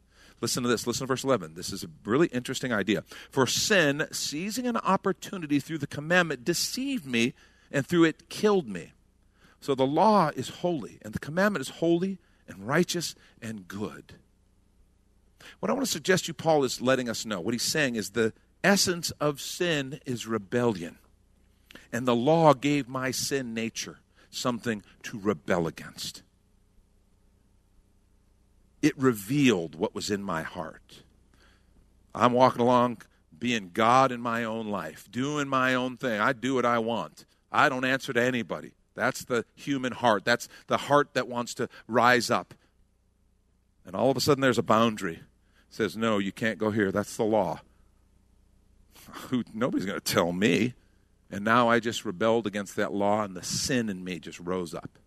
Listen 0.41 0.63
to 0.63 0.69
this. 0.69 0.87
Listen 0.87 1.05
to 1.05 1.13
verse 1.13 1.23
11. 1.23 1.53
This 1.53 1.71
is 1.71 1.83
a 1.83 1.89
really 2.03 2.27
interesting 2.27 2.73
idea. 2.73 3.03
For 3.29 3.45
sin, 3.45 4.07
seizing 4.11 4.65
an 4.65 4.77
opportunity 4.77 5.59
through 5.59 5.77
the 5.77 5.87
commandment, 5.87 6.43
deceived 6.43 7.05
me, 7.05 7.33
and 7.71 7.85
through 7.85 8.05
it 8.05 8.27
killed 8.27 8.67
me. 8.67 8.93
So 9.61 9.75
the 9.75 9.85
law 9.85 10.31
is 10.35 10.49
holy, 10.49 10.97
and 11.03 11.13
the 11.13 11.19
commandment 11.19 11.61
is 11.61 11.75
holy 11.75 12.17
and 12.47 12.67
righteous 12.67 13.15
and 13.41 13.67
good. 13.67 14.15
What 15.59 15.69
I 15.69 15.73
want 15.73 15.85
to 15.85 15.91
suggest 15.91 16.27
you, 16.27 16.33
Paul 16.33 16.63
is 16.63 16.81
letting 16.81 17.07
us 17.07 17.25
know. 17.25 17.39
What 17.39 17.53
he's 17.53 17.61
saying 17.61 17.95
is 17.95 18.09
the 18.09 18.33
essence 18.63 19.11
of 19.11 19.39
sin 19.39 19.99
is 20.05 20.25
rebellion. 20.27 20.97
And 21.93 22.07
the 22.07 22.15
law 22.15 22.53
gave 22.53 22.89
my 22.89 23.11
sin 23.11 23.53
nature 23.53 23.99
something 24.29 24.83
to 25.03 25.19
rebel 25.19 25.67
against 25.67 26.23
it 28.81 28.97
revealed 28.97 29.75
what 29.75 29.93
was 29.93 30.09
in 30.09 30.23
my 30.23 30.41
heart. 30.41 31.03
I'm 32.13 32.33
walking 32.33 32.61
along 32.61 33.01
being 33.37 33.71
God 33.73 34.11
in 34.11 34.21
my 34.21 34.43
own 34.43 34.67
life, 34.67 35.09
doing 35.11 35.47
my 35.47 35.73
own 35.73 35.97
thing. 35.97 36.19
I 36.19 36.33
do 36.33 36.55
what 36.55 36.65
I 36.65 36.79
want. 36.79 37.25
I 37.51 37.69
don't 37.69 37.85
answer 37.85 38.13
to 38.13 38.21
anybody. 38.21 38.71
That's 38.95 39.23
the 39.25 39.45
human 39.55 39.93
heart. 39.93 40.25
That's 40.25 40.47
the 40.67 40.77
heart 40.77 41.13
that 41.13 41.27
wants 41.27 41.53
to 41.55 41.69
rise 41.87 42.29
up. 42.29 42.53
And 43.85 43.95
all 43.95 44.11
of 44.11 44.17
a 44.17 44.21
sudden 44.21 44.41
there's 44.41 44.57
a 44.57 44.63
boundary. 44.63 45.15
It 45.15 45.21
says, 45.69 45.97
no, 45.97 46.17
you 46.17 46.31
can't 46.31 46.57
go 46.57 46.71
here. 46.71 46.91
That's 46.91 47.15
the 47.15 47.23
law. 47.23 47.61
Who, 49.29 49.43
nobody's 49.53 49.85
going 49.85 49.99
to 49.99 50.13
tell 50.13 50.31
me. 50.31 50.73
And 51.31 51.45
now 51.45 51.69
I 51.69 51.79
just 51.79 52.03
rebelled 52.03 52.45
against 52.45 52.75
that 52.75 52.93
law, 52.93 53.23
and 53.23 53.35
the 53.35 53.43
sin 53.43 53.89
in 53.89 54.03
me 54.03 54.19
just 54.19 54.39
rose 54.39 54.75
up. 54.75 54.99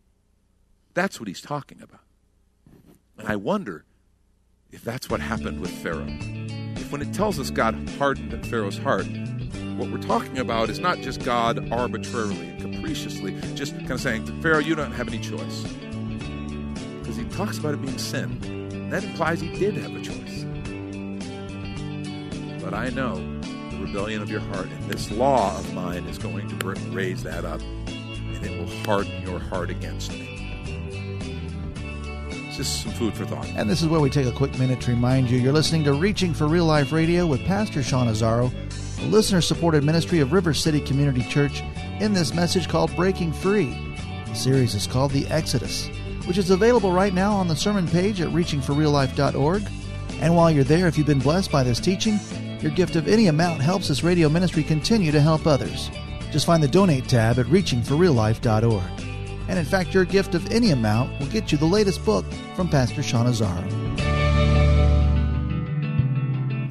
That's 0.95 1.21
what 1.21 1.29
he's 1.29 1.43
talking 1.43 1.83
about. 1.83 2.04
And 3.19 3.29
I 3.29 3.37
wonder 3.37 3.85
if 4.73 4.83
that's 4.83 5.09
what 5.09 5.21
happened 5.21 5.61
with 5.61 5.71
Pharaoh. 5.71 6.07
If 6.77 6.91
when 6.91 7.01
it 7.01 7.15
tells 7.15 7.39
us 7.39 7.51
God 7.51 7.89
hardened 7.91 8.47
Pharaoh's 8.47 8.79
heart, 8.79 9.07
what 9.77 9.91
we're 9.91 9.99
talking 9.99 10.39
about 10.39 10.69
is 10.69 10.81
not 10.81 10.99
just 10.99 11.25
God 11.25 11.73
arbitrarily 11.73 12.49
and 12.49 12.75
capriciously, 12.75 13.41
just 13.55 13.77
kind 13.79 13.93
of 13.93 14.01
saying, 14.01 14.43
Pharaoh, 14.43 14.59
you 14.59 14.75
don't 14.75 14.93
have 14.93 15.09
any 15.09 15.21
choice. 15.21 15.63
Because 17.01 17.17
he 17.17 17.25
talks 17.27 17.59
about 17.59 17.75
it 17.75 17.83
being 17.83 17.99
sin. 17.99 18.91
That 18.91 19.05
implies 19.05 19.41
he 19.41 19.57
did 19.59 19.75
have 19.77 19.95
a 19.95 20.01
choice. 20.01 20.45
But 22.63 22.75
I 22.75 22.89
know 22.91 23.17
the 23.71 23.79
rebellion 23.81 24.23
of 24.23 24.31
your 24.31 24.41
heart, 24.41 24.67
and 24.67 24.91
this 24.91 25.11
law 25.11 25.57
of 25.59 25.73
mine 25.75 26.05
is 26.07 26.19
going 26.19 26.49
to 26.49 26.75
raise 26.91 27.23
that 27.23 27.45
up, 27.45 27.61
and 27.61 28.45
it 28.45 28.59
will 28.59 28.75
harden 28.85 29.23
your 29.23 29.39
heart 29.39 29.71
against 29.71 30.13
me 30.13 30.24
just 32.57 32.83
some 32.83 32.93
food 32.93 33.15
for 33.15 33.25
thought. 33.25 33.47
And 33.57 33.69
this 33.69 33.83
is 33.83 33.89
where 33.89 34.01
we 34.01 34.11
take 34.11 34.27
a 34.27 34.33
quick 34.33 34.59
minute 34.59 34.81
to 34.83 34.91
remind 34.91 35.31
you 35.31 35.39
you're 35.39 35.53
listening 35.53 35.85
to 35.85 35.93
Reaching 35.93 36.35
for 36.35 36.47
Real 36.47 36.65
Life 36.65 36.93
Radio 36.93 37.27
with 37.27 37.45
Pastor 37.45 37.83
Sean 37.83 38.09
Azzaro, 38.09 38.53
a 39.03 39.07
listener 39.07 39.41
supported 39.41 39.85
ministry 39.85 40.21
of 40.21 40.33
River 40.33 40.55
City 40.55 40.81
Community 40.81 41.23
Church, 41.23 41.63
in 42.01 42.13
this 42.13 42.35
message 42.35 42.69
called 42.69 42.95
Breaking 42.97 43.33
Free. 43.33 43.77
The 44.27 44.35
series 44.35 44.75
is 44.75 44.87
called 44.87 45.13
The 45.13 45.27
Exodus, 45.29 45.89
which 46.27 46.39
is 46.39 46.51
available 46.51 46.93
right 46.93 47.15
now 47.15 47.33
on 47.33 47.49
the 47.49 47.57
sermon 47.57 47.87
page 47.87 48.21
at 48.21 48.29
reachingforreallife.org. 48.29 49.63
And 50.21 50.37
while 50.37 50.51
you're 50.51 50.65
there, 50.65 50.87
if 50.87 50.97
you've 50.97 51.07
been 51.07 51.19
blessed 51.19 51.51
by 51.51 51.63
this 51.63 51.81
teaching, 51.81 52.19
your 52.61 52.73
gift 52.73 52.97
of 52.97 53.09
any 53.09 53.27
amount 53.27 53.61
helps 53.61 53.89
this 53.89 54.03
radio 54.03 54.29
ministry 54.29 54.63
continue 54.63 55.13
to 55.13 55.21
help 55.21 55.47
others. 55.47 55.91
Just 56.31 56.47
find 56.47 56.63
the 56.63 56.69
donate 56.69 57.09
tab 57.09 57.39
at 57.39 57.47
reachingforreallife.org. 57.47 59.14
And 59.49 59.59
in 59.59 59.65
fact, 59.65 59.93
your 59.93 60.05
gift 60.05 60.35
of 60.35 60.51
any 60.51 60.71
amount 60.71 61.19
will 61.21 61.27
get 61.27 61.53
you 61.53 61.59
the 61.59 61.67
latest 61.67 62.05
book 62.05 62.25
from 62.57 62.69
Pastor 62.69 63.03
Sean 63.03 63.27
Azzaro. 63.27 63.84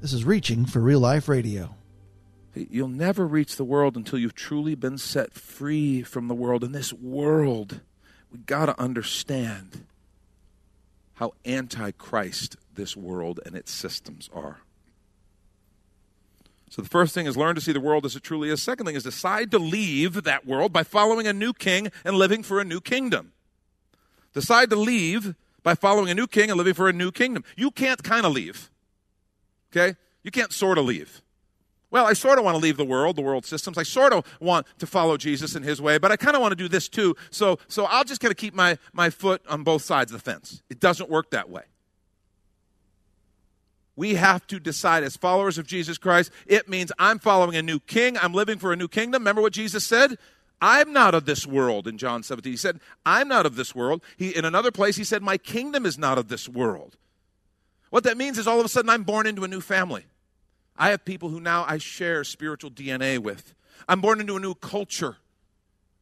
this 0.00 0.12
is 0.12 0.24
Reaching 0.24 0.64
for 0.64 0.80
Real 0.80 1.00
Life 1.00 1.28
Radio. 1.28 1.74
You'll 2.54 2.88
never 2.88 3.26
reach 3.26 3.56
the 3.56 3.64
world 3.64 3.96
until 3.96 4.18
you've 4.18 4.34
truly 4.34 4.74
been 4.74 4.98
set 4.98 5.32
free 5.32 6.02
from 6.02 6.28
the 6.28 6.34
world. 6.34 6.62
In 6.62 6.72
this 6.72 6.92
world, 6.92 7.80
we 8.32 8.38
got 8.38 8.66
to 8.66 8.80
understand 8.80 9.86
how 11.14 11.32
anti-Christ 11.44 12.56
this 12.74 12.96
world 12.96 13.40
and 13.44 13.56
its 13.56 13.72
systems 13.72 14.30
are. 14.32 14.58
So 16.70 16.82
the 16.82 16.88
first 16.88 17.14
thing 17.14 17.26
is 17.26 17.36
learn 17.36 17.54
to 17.54 17.60
see 17.60 17.72
the 17.72 17.80
world 17.80 18.04
as 18.04 18.14
it 18.14 18.22
truly 18.22 18.50
is. 18.50 18.62
Second 18.62 18.86
thing 18.86 18.94
is 18.94 19.02
decide 19.02 19.50
to 19.50 19.58
leave 19.58 20.22
that 20.24 20.46
world 20.46 20.72
by 20.72 20.84
following 20.84 21.26
a 21.26 21.32
new 21.32 21.52
king 21.52 21.90
and 22.04 22.16
living 22.16 22.42
for 22.42 22.60
a 22.60 22.64
new 22.64 22.80
kingdom. 22.80 23.32
Decide 24.32 24.70
to 24.70 24.76
leave 24.76 25.34
by 25.62 25.74
following 25.74 26.10
a 26.10 26.14
new 26.14 26.26
king 26.26 26.50
and 26.50 26.58
living 26.58 26.74
for 26.74 26.88
a 26.88 26.92
new 26.92 27.10
kingdom. 27.10 27.42
You 27.56 27.70
can't 27.70 28.02
kind 28.04 28.24
of 28.24 28.32
leave. 28.32 28.70
Okay? 29.72 29.96
You 30.22 30.30
can't 30.30 30.52
sort 30.52 30.78
of 30.78 30.84
leave. 30.84 31.22
Well, 31.90 32.04
I 32.04 32.12
sort 32.12 32.38
of 32.38 32.44
want 32.44 32.54
to 32.54 32.62
leave 32.62 32.76
the 32.76 32.84
world, 32.84 33.16
the 33.16 33.22
world 33.22 33.46
systems. 33.46 33.78
I 33.78 33.82
sort 33.82 34.12
of 34.12 34.26
want 34.40 34.66
to 34.78 34.86
follow 34.86 35.16
Jesus 35.16 35.54
in 35.54 35.62
his 35.62 35.80
way, 35.80 35.96
but 35.96 36.12
I 36.12 36.16
kind 36.16 36.36
of 36.36 36.42
want 36.42 36.52
to 36.52 36.56
do 36.56 36.68
this 36.68 36.88
too. 36.88 37.16
So, 37.30 37.58
so 37.66 37.86
I'll 37.86 38.04
just 38.04 38.20
kind 38.20 38.30
of 38.30 38.36
keep 38.36 38.54
my, 38.54 38.76
my 38.92 39.08
foot 39.08 39.42
on 39.48 39.62
both 39.62 39.82
sides 39.82 40.12
of 40.12 40.22
the 40.22 40.30
fence. 40.30 40.62
It 40.68 40.80
doesn't 40.80 41.08
work 41.08 41.30
that 41.30 41.48
way. 41.48 41.62
We 43.96 44.14
have 44.14 44.46
to 44.48 44.60
decide 44.60 45.02
as 45.02 45.16
followers 45.16 45.58
of 45.58 45.66
Jesus 45.66 45.98
Christ, 45.98 46.30
it 46.46 46.68
means 46.68 46.92
I'm 46.98 47.18
following 47.18 47.56
a 47.56 47.62
new 47.62 47.80
king. 47.80 48.16
I'm 48.18 48.32
living 48.32 48.58
for 48.58 48.72
a 48.72 48.76
new 48.76 48.86
kingdom. 48.86 49.22
Remember 49.22 49.42
what 49.42 49.52
Jesus 49.52 49.82
said? 49.82 50.18
I'm 50.60 50.92
not 50.92 51.14
of 51.14 51.24
this 51.24 51.46
world 51.46 51.88
in 51.88 51.98
John 51.98 52.22
17. 52.22 52.52
He 52.52 52.56
said, 52.56 52.80
I'm 53.06 53.28
not 53.28 53.46
of 53.46 53.56
this 53.56 53.74
world. 53.74 54.02
He, 54.16 54.36
in 54.36 54.44
another 54.44 54.70
place, 54.70 54.96
he 54.96 55.04
said, 55.04 55.22
My 55.22 55.38
kingdom 55.38 55.86
is 55.86 55.98
not 55.98 56.18
of 56.18 56.28
this 56.28 56.48
world. 56.48 56.96
What 57.90 58.04
that 58.04 58.16
means 58.16 58.38
is 58.38 58.46
all 58.46 58.60
of 58.60 58.66
a 58.66 58.68
sudden 58.68 58.90
I'm 58.90 59.04
born 59.04 59.26
into 59.26 59.44
a 59.44 59.48
new 59.48 59.60
family. 59.60 60.06
I 60.76 60.90
have 60.90 61.04
people 61.04 61.28
who 61.28 61.40
now 61.40 61.64
I 61.66 61.78
share 61.78 62.22
spiritual 62.24 62.70
DNA 62.70 63.18
with. 63.18 63.54
I'm 63.88 64.00
born 64.00 64.20
into 64.20 64.36
a 64.36 64.40
new 64.40 64.54
culture, 64.54 65.16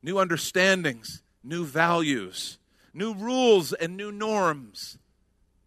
new 0.02 0.18
understandings, 0.18 1.22
new 1.42 1.64
values, 1.64 2.58
new 2.92 3.14
rules, 3.14 3.72
and 3.72 3.96
new 3.96 4.12
norms. 4.12 4.98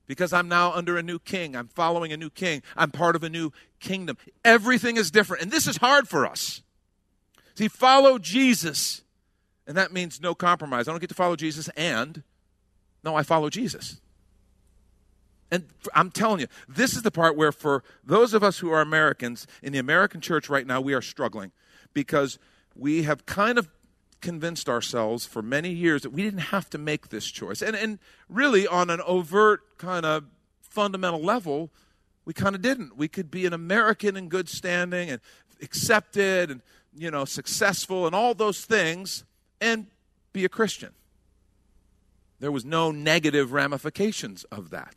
Because 0.06 0.34
I'm 0.34 0.48
now 0.48 0.72
under 0.74 0.98
a 0.98 1.04
new 1.04 1.20
king. 1.20 1.56
I'm 1.56 1.68
following 1.68 2.12
a 2.12 2.18
new 2.18 2.32
king. 2.32 2.64
I'm 2.76 2.90
part 2.90 3.16
of 3.16 3.24
a 3.24 3.30
new 3.30 3.52
kingdom. 3.80 4.18
Everything 4.44 4.98
is 4.98 5.12
different. 5.12 5.44
And 5.44 5.52
this 5.52 5.68
is 5.68 5.78
hard 5.78 6.08
for 6.08 6.26
us. 6.26 6.64
See, 7.54 7.68
follow 7.68 8.18
Jesus. 8.18 9.04
And 9.68 9.78
that 9.78 9.92
means 9.92 10.20
no 10.20 10.34
compromise. 10.34 10.88
I 10.88 10.92
don't 10.92 11.00
get 11.00 11.10
to 11.10 11.16
follow 11.16 11.36
Jesus 11.36 11.70
and, 11.70 12.24
no, 13.04 13.16
I 13.16 13.22
follow 13.22 13.52
Jesus. 13.52 14.02
And 15.52 15.66
I'm 15.96 16.12
telling 16.12 16.42
you, 16.42 16.48
this 16.68 16.96
is 16.96 17.02
the 17.02 17.12
part 17.12 17.36
where, 17.36 17.52
for 17.52 17.84
those 18.04 18.34
of 18.34 18.44
us 18.44 18.60
who 18.60 18.72
are 18.72 18.82
Americans 18.82 19.48
in 19.64 19.74
the 19.74 19.80
American 19.80 20.22
church 20.22 20.50
right 20.50 20.66
now, 20.66 20.80
we 20.80 20.94
are 20.94 21.02
struggling 21.02 21.52
because 21.94 22.38
we 22.76 23.04
have 23.04 23.26
kind 23.26 23.58
of 23.58 23.68
convinced 24.22 24.70
ourselves 24.70 25.26
for 25.26 25.42
many 25.42 25.70
years 25.70 26.04
that 26.04 26.12
we 26.12 26.22
didn't 26.22 26.40
have 26.40 26.70
to 26.70 26.78
make 26.78 27.10
this 27.10 27.26
choice. 27.26 27.62
And, 27.62 27.76
and 27.76 28.00
really, 28.28 28.68
on 28.68 28.90
an 28.90 29.02
overt 29.02 29.78
kind 29.78 30.06
of 30.06 30.26
fundamental 30.62 31.22
level, 31.22 31.72
we 32.26 32.34
kind 32.34 32.56
of 32.56 32.62
didn't. 32.62 32.96
We 32.96 33.08
could 33.08 33.32
be 33.32 33.46
an 33.46 33.54
American 33.54 34.16
in 34.16 34.30
good 34.30 34.50
standing 34.50 35.10
and 35.10 35.20
accepted 35.62 36.52
and, 36.52 36.62
you 36.96 37.10
know, 37.10 37.26
successful 37.26 38.06
and 38.06 38.14
all 38.14 38.36
those 38.36 38.66
things 38.66 39.24
and 39.60 39.88
be 40.32 40.46
a 40.46 40.50
Christian. 40.50 40.92
There 42.40 42.52
was 42.52 42.64
no 42.64 42.92
negative 42.92 43.52
ramifications 43.52 44.44
of 44.46 44.70
that. 44.70 44.96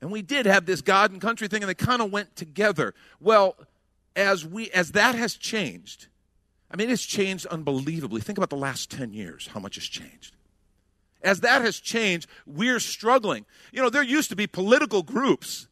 And 0.00 0.12
we 0.12 0.22
did 0.22 0.46
have 0.46 0.66
this 0.66 0.80
God 0.80 1.10
and 1.10 1.20
country 1.20 1.48
thing, 1.48 1.62
and 1.62 1.68
they 1.68 1.74
kind 1.74 2.00
of 2.00 2.12
went 2.12 2.36
together. 2.36 2.94
Well, 3.20 3.56
as 4.14 4.44
we 4.44 4.70
as 4.70 4.92
that 4.92 5.14
has 5.14 5.34
changed, 5.34 6.06
I 6.70 6.76
mean, 6.76 6.90
it's 6.90 7.04
changed 7.04 7.46
unbelievably. 7.46 8.20
Think 8.20 8.38
about 8.38 8.50
the 8.50 8.56
last 8.56 8.90
10 8.90 9.12
years, 9.12 9.48
how 9.48 9.60
much 9.60 9.76
has 9.76 9.84
changed. 9.84 10.34
As 11.22 11.40
that 11.40 11.62
has 11.62 11.80
changed, 11.80 12.28
we're 12.46 12.80
struggling. 12.80 13.44
You 13.72 13.82
know, 13.82 13.90
there 13.90 14.02
used 14.02 14.30
to 14.30 14.36
be 14.36 14.46
political 14.46 15.02
groups 15.02 15.66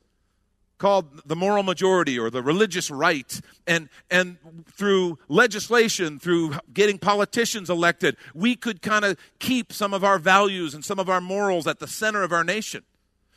called 0.78 1.22
the 1.26 1.36
moral 1.36 1.62
majority 1.62 2.18
or 2.18 2.30
the 2.30 2.42
religious 2.42 2.90
right 2.90 3.40
and 3.66 3.88
and 4.10 4.36
through 4.66 5.18
legislation 5.28 6.18
through 6.18 6.54
getting 6.74 6.98
politicians 6.98 7.70
elected 7.70 8.14
we 8.34 8.54
could 8.54 8.82
kind 8.82 9.02
of 9.02 9.16
keep 9.38 9.72
some 9.72 9.94
of 9.94 10.04
our 10.04 10.18
values 10.18 10.74
and 10.74 10.84
some 10.84 10.98
of 10.98 11.08
our 11.08 11.20
morals 11.20 11.66
at 11.66 11.78
the 11.78 11.86
center 11.86 12.22
of 12.22 12.30
our 12.30 12.44
nation 12.44 12.82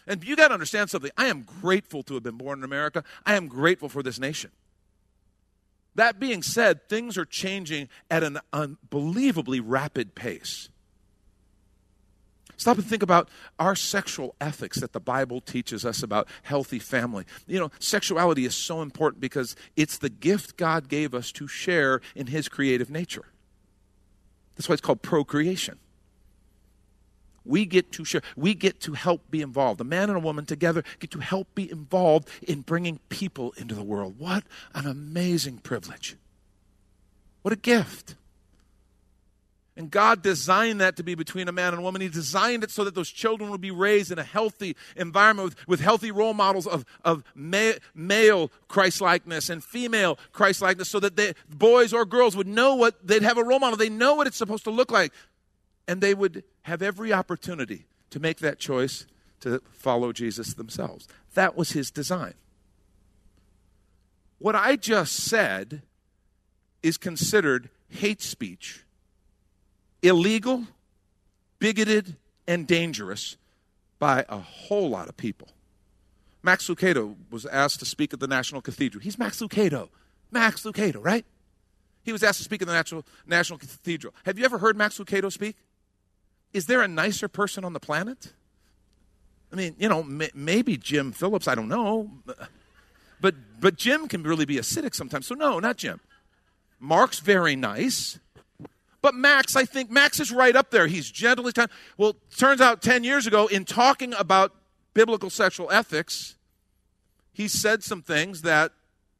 and 0.09 0.23
you 0.23 0.35
got 0.35 0.49
to 0.49 0.55
understand 0.55 0.89
something. 0.89 1.11
I 1.15 1.27
am 1.27 1.43
grateful 1.43 2.03
to 2.03 2.15
have 2.15 2.23
been 2.23 2.37
born 2.37 2.59
in 2.59 2.63
America. 2.65 3.03
I 3.25 3.35
am 3.35 3.47
grateful 3.47 3.87
for 3.87 4.03
this 4.03 4.19
nation. 4.19 4.51
That 5.95 6.19
being 6.19 6.41
said, 6.41 6.89
things 6.89 7.17
are 7.17 7.25
changing 7.25 7.89
at 8.09 8.23
an 8.23 8.39
unbelievably 8.51 9.59
rapid 9.59 10.15
pace. 10.15 10.69
Stop 12.57 12.77
and 12.77 12.85
think 12.85 13.03
about 13.03 13.29
our 13.57 13.75
sexual 13.75 14.35
ethics 14.41 14.81
that 14.81 14.91
the 14.91 14.99
Bible 14.99 15.39
teaches 15.39 15.85
us 15.85 16.03
about 16.03 16.27
healthy 16.43 16.79
family. 16.79 17.25
You 17.47 17.59
know, 17.59 17.71
sexuality 17.79 18.45
is 18.45 18.55
so 18.55 18.81
important 18.81 19.21
because 19.21 19.55
it's 19.77 19.97
the 19.97 20.09
gift 20.09 20.57
God 20.57 20.89
gave 20.89 21.13
us 21.13 21.31
to 21.33 21.47
share 21.47 22.01
in 22.15 22.27
His 22.27 22.49
creative 22.49 22.89
nature. 22.89 23.25
That's 24.55 24.67
why 24.67 24.73
it's 24.73 24.81
called 24.81 25.01
procreation. 25.01 25.79
We 27.49 27.65
get 27.65 27.91
to 27.93 28.05
share, 28.05 28.21
we 28.35 28.53
get 28.53 28.79
to 28.81 28.93
help 28.93 29.31
be 29.31 29.41
involved. 29.41 29.81
A 29.81 29.83
man 29.83 30.09
and 30.09 30.17
a 30.17 30.21
woman 30.21 30.45
together 30.45 30.83
get 30.99 31.09
to 31.11 31.19
help 31.19 31.55
be 31.55 31.69
involved 31.69 32.29
in 32.43 32.61
bringing 32.61 32.99
people 33.09 33.53
into 33.57 33.73
the 33.73 33.83
world. 33.83 34.19
What 34.19 34.43
an 34.75 34.85
amazing 34.85 35.57
privilege. 35.57 36.15
What 37.41 37.51
a 37.51 37.57
gift. 37.57 38.15
And 39.75 39.89
God 39.89 40.21
designed 40.21 40.81
that 40.81 40.97
to 40.97 41.03
be 41.03 41.15
between 41.15 41.47
a 41.47 41.51
man 41.51 41.69
and 41.69 41.79
a 41.79 41.81
woman. 41.81 42.01
He 42.01 42.09
designed 42.09 42.63
it 42.63 42.69
so 42.69 42.83
that 42.83 42.93
those 42.93 43.09
children 43.09 43.49
would 43.49 43.61
be 43.61 43.71
raised 43.71 44.11
in 44.11 44.19
a 44.19 44.23
healthy 44.23 44.75
environment 44.95 45.45
with, 45.49 45.67
with 45.67 45.79
healthy 45.79 46.11
role 46.11 46.33
models 46.33 46.67
of, 46.67 46.85
of 47.03 47.23
ma- 47.33 47.71
male 47.95 48.51
Christlikeness 48.67 49.49
and 49.49 49.63
female 49.63 50.19
Christlikeness 50.33 50.89
so 50.89 50.99
that 50.99 51.15
they, 51.15 51.33
boys 51.49 51.93
or 51.93 52.05
girls 52.05 52.35
would 52.35 52.45
know 52.45 52.75
what 52.75 53.07
they'd 53.07 53.23
have 53.23 53.37
a 53.37 53.43
role 53.43 53.59
model. 53.59 53.77
They 53.77 53.89
know 53.89 54.15
what 54.15 54.27
it's 54.27 54.37
supposed 54.37 54.65
to 54.65 54.69
look 54.69 54.91
like 54.91 55.13
and 55.89 56.01
they 56.01 56.13
would 56.13 56.43
have 56.61 56.83
every 56.83 57.11
opportunity 57.11 57.87
to 58.11 58.19
make 58.19 58.37
that 58.37 58.59
choice 58.59 59.07
to 59.39 59.59
follow 59.71 60.13
Jesus 60.13 60.53
themselves. 60.53 61.07
That 61.33 61.57
was 61.57 61.71
his 61.71 61.89
design. 61.89 62.35
What 64.37 64.55
I 64.55 64.75
just 64.75 65.13
said 65.13 65.81
is 66.83 66.97
considered 66.97 67.71
hate 67.89 68.21
speech, 68.21 68.85
illegal, 70.03 70.67
bigoted, 71.57 72.17
and 72.47 72.67
dangerous 72.67 73.35
by 73.97 74.25
a 74.29 74.37
whole 74.37 74.91
lot 74.91 75.09
of 75.09 75.17
people. 75.17 75.47
Max 76.43 76.69
Lucado 76.69 77.15
was 77.31 77.47
asked 77.47 77.79
to 77.79 77.85
speak 77.85 78.13
at 78.13 78.19
the 78.19 78.27
National 78.27 78.61
Cathedral. 78.61 79.01
He's 79.01 79.17
Max 79.17 79.41
Lucado. 79.41 79.89
Max 80.29 80.61
Lucado, 80.63 81.03
right? 81.03 81.25
He 82.03 82.11
was 82.11 82.23
asked 82.23 82.37
to 82.37 82.43
speak 82.43 82.61
at 82.61 82.67
the 82.67 82.75
National, 82.75 83.03
National 83.25 83.57
Cathedral. 83.57 84.13
Have 84.25 84.37
you 84.37 84.45
ever 84.45 84.59
heard 84.59 84.77
Max 84.77 84.99
Lucado 84.99 85.31
speak? 85.31 85.55
Is 86.53 86.65
there 86.65 86.81
a 86.81 86.87
nicer 86.87 87.27
person 87.27 87.63
on 87.63 87.73
the 87.73 87.79
planet? 87.79 88.33
I 89.51 89.55
mean, 89.55 89.75
you 89.79 89.89
know, 89.89 89.99
m- 89.99 90.21
maybe 90.33 90.77
Jim 90.77 91.11
Phillips, 91.11 91.47
I 91.47 91.55
don't 91.55 91.67
know. 91.67 92.09
But, 93.21 93.35
but 93.59 93.75
Jim 93.75 94.07
can 94.07 94.23
really 94.23 94.45
be 94.45 94.55
acidic 94.55 94.95
sometimes. 94.95 95.27
So, 95.27 95.35
no, 95.35 95.59
not 95.59 95.77
Jim. 95.77 95.99
Mark's 96.79 97.19
very 97.19 97.55
nice. 97.55 98.19
But 99.01 99.15
Max, 99.15 99.55
I 99.55 99.65
think 99.65 99.89
Max 99.89 100.19
is 100.19 100.31
right 100.31 100.55
up 100.55 100.71
there. 100.71 100.87
He's 100.87 101.11
kind. 101.11 101.69
Well, 101.97 102.15
turns 102.35 102.61
out 102.61 102.81
10 102.81 103.03
years 103.03 103.27
ago, 103.27 103.47
in 103.47 103.65
talking 103.65 104.13
about 104.13 104.53
biblical 104.93 105.29
sexual 105.29 105.71
ethics, 105.71 106.35
he 107.31 107.47
said 107.47 107.83
some 107.83 108.01
things 108.01 108.41
that 108.41 108.71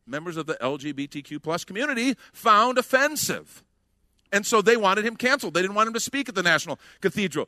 members 0.05 0.35
of 0.35 0.47
the 0.47 0.55
LGBTQ 0.55 1.41
plus 1.41 1.63
community 1.63 2.15
found 2.33 2.77
offensive. 2.77 3.63
And 4.31 4.45
so 4.45 4.61
they 4.61 4.77
wanted 4.77 5.05
him 5.05 5.15
canceled. 5.15 5.53
They 5.53 5.61
didn't 5.61 5.75
want 5.75 5.87
him 5.87 5.93
to 5.93 5.99
speak 5.99 6.29
at 6.29 6.35
the 6.35 6.43
National 6.43 6.79
Cathedral. 7.01 7.47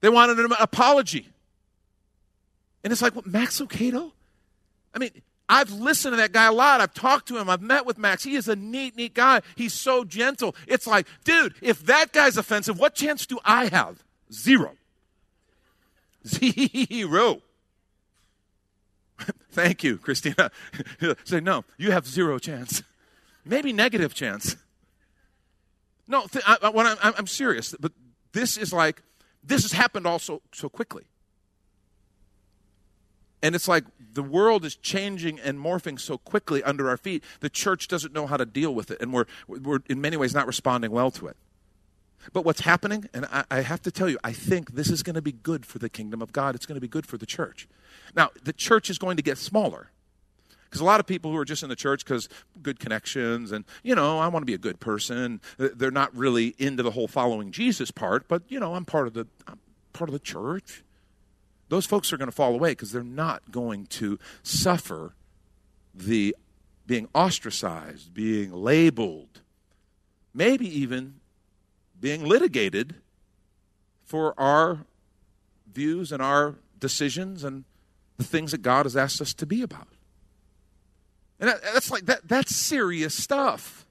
They 0.00 0.08
wanted 0.08 0.38
an 0.38 0.52
apology. 0.58 1.28
And 2.82 2.92
it's 2.92 3.02
like, 3.02 3.14
what, 3.14 3.26
Max 3.26 3.60
Lucado? 3.60 4.12
I 4.94 4.98
mean, 4.98 5.10
I've 5.48 5.70
listened 5.70 6.12
to 6.12 6.16
that 6.16 6.32
guy 6.32 6.46
a 6.46 6.52
lot. 6.52 6.80
I've 6.80 6.94
talked 6.94 7.28
to 7.28 7.38
him. 7.38 7.48
I've 7.48 7.62
met 7.62 7.86
with 7.86 7.98
Max. 7.98 8.24
He 8.24 8.34
is 8.34 8.48
a 8.48 8.56
neat, 8.56 8.96
neat 8.96 9.14
guy. 9.14 9.42
He's 9.54 9.72
so 9.72 10.04
gentle. 10.04 10.54
It's 10.66 10.86
like, 10.86 11.06
dude, 11.24 11.54
if 11.60 11.84
that 11.86 12.12
guy's 12.12 12.36
offensive, 12.36 12.78
what 12.78 12.94
chance 12.94 13.26
do 13.26 13.38
I 13.44 13.66
have? 13.66 14.02
Zero. 14.32 14.72
Zero. 16.26 17.42
Thank 19.50 19.84
you, 19.84 19.98
Christina. 19.98 20.50
Say, 21.24 21.40
no, 21.40 21.64
you 21.78 21.92
have 21.92 22.06
zero 22.06 22.38
chance. 22.38 22.82
Maybe 23.44 23.72
negative 23.72 24.14
chance. 24.14 24.56
No, 26.08 26.26
th- 26.26 26.44
I, 26.46 26.56
I, 26.62 27.12
I'm 27.16 27.26
serious, 27.26 27.74
but 27.78 27.92
this 28.32 28.56
is 28.56 28.72
like, 28.72 29.02
this 29.42 29.62
has 29.62 29.72
happened 29.72 30.06
also 30.06 30.42
so 30.52 30.68
quickly. 30.68 31.04
And 33.42 33.54
it's 33.54 33.68
like 33.68 33.84
the 34.12 34.22
world 34.22 34.64
is 34.64 34.76
changing 34.76 35.38
and 35.38 35.58
morphing 35.58 36.00
so 36.00 36.18
quickly 36.18 36.62
under 36.62 36.88
our 36.88 36.96
feet, 36.96 37.22
the 37.40 37.50
church 37.50 37.86
doesn't 37.86 38.12
know 38.12 38.26
how 38.26 38.36
to 38.36 38.46
deal 38.46 38.74
with 38.74 38.90
it, 38.90 39.00
and 39.00 39.12
we're, 39.12 39.26
we're 39.46 39.80
in 39.88 40.00
many 40.00 40.16
ways 40.16 40.34
not 40.34 40.46
responding 40.46 40.90
well 40.90 41.10
to 41.12 41.26
it. 41.26 41.36
But 42.32 42.44
what's 42.44 42.60
happening, 42.60 43.08
and 43.14 43.26
I, 43.26 43.44
I 43.50 43.60
have 43.60 43.82
to 43.82 43.90
tell 43.90 44.08
you, 44.08 44.18
I 44.24 44.32
think 44.32 44.72
this 44.72 44.90
is 44.90 45.02
going 45.02 45.14
to 45.14 45.22
be 45.22 45.32
good 45.32 45.64
for 45.64 45.78
the 45.78 45.88
kingdom 45.88 46.22
of 46.22 46.32
God. 46.32 46.54
It's 46.54 46.66
going 46.66 46.76
to 46.76 46.80
be 46.80 46.88
good 46.88 47.06
for 47.06 47.18
the 47.18 47.26
church. 47.26 47.68
Now, 48.16 48.30
the 48.42 48.52
church 48.52 48.90
is 48.90 48.98
going 48.98 49.16
to 49.16 49.22
get 49.22 49.38
smaller. 49.38 49.90
Because 50.66 50.80
a 50.80 50.84
lot 50.84 51.00
of 51.00 51.06
people 51.06 51.30
who 51.30 51.38
are 51.38 51.44
just 51.44 51.62
in 51.62 51.68
the 51.68 51.76
church 51.76 52.04
because 52.04 52.28
good 52.62 52.78
connections 52.78 53.52
and, 53.52 53.64
you 53.82 53.94
know, 53.94 54.18
I 54.18 54.28
want 54.28 54.42
to 54.42 54.46
be 54.46 54.54
a 54.54 54.58
good 54.58 54.80
person, 54.80 55.40
they're 55.58 55.90
not 55.90 56.14
really 56.14 56.54
into 56.58 56.82
the 56.82 56.90
whole 56.90 57.08
following 57.08 57.52
Jesus 57.52 57.90
part, 57.90 58.28
but, 58.28 58.42
you 58.48 58.60
know, 58.60 58.74
I'm 58.74 58.84
part 58.84 59.06
of 59.06 59.14
the, 59.14 59.26
I'm 59.46 59.58
part 59.92 60.10
of 60.10 60.12
the 60.12 60.18
church. 60.18 60.82
Those 61.68 61.86
folks 61.86 62.12
are 62.12 62.16
going 62.16 62.28
to 62.28 62.34
fall 62.34 62.54
away 62.54 62.72
because 62.72 62.92
they're 62.92 63.02
not 63.02 63.50
going 63.50 63.86
to 63.86 64.18
suffer 64.42 65.14
the 65.94 66.36
being 66.86 67.08
ostracized, 67.14 68.12
being 68.14 68.52
labeled, 68.52 69.40
maybe 70.34 70.68
even 70.68 71.14
being 72.00 72.24
litigated 72.24 72.96
for 74.04 74.38
our 74.38 74.84
views 75.72 76.12
and 76.12 76.22
our 76.22 76.54
decisions 76.78 77.42
and 77.42 77.64
the 78.18 78.24
things 78.24 78.52
that 78.52 78.62
God 78.62 78.86
has 78.86 78.96
asked 78.96 79.20
us 79.20 79.34
to 79.34 79.46
be 79.46 79.62
about. 79.62 79.88
And 81.38 81.50
that, 81.50 81.62
that's 81.62 81.90
like 81.90 82.06
that 82.06 82.26
that's 82.26 82.54
serious 82.54 83.14
stuff. 83.14 83.86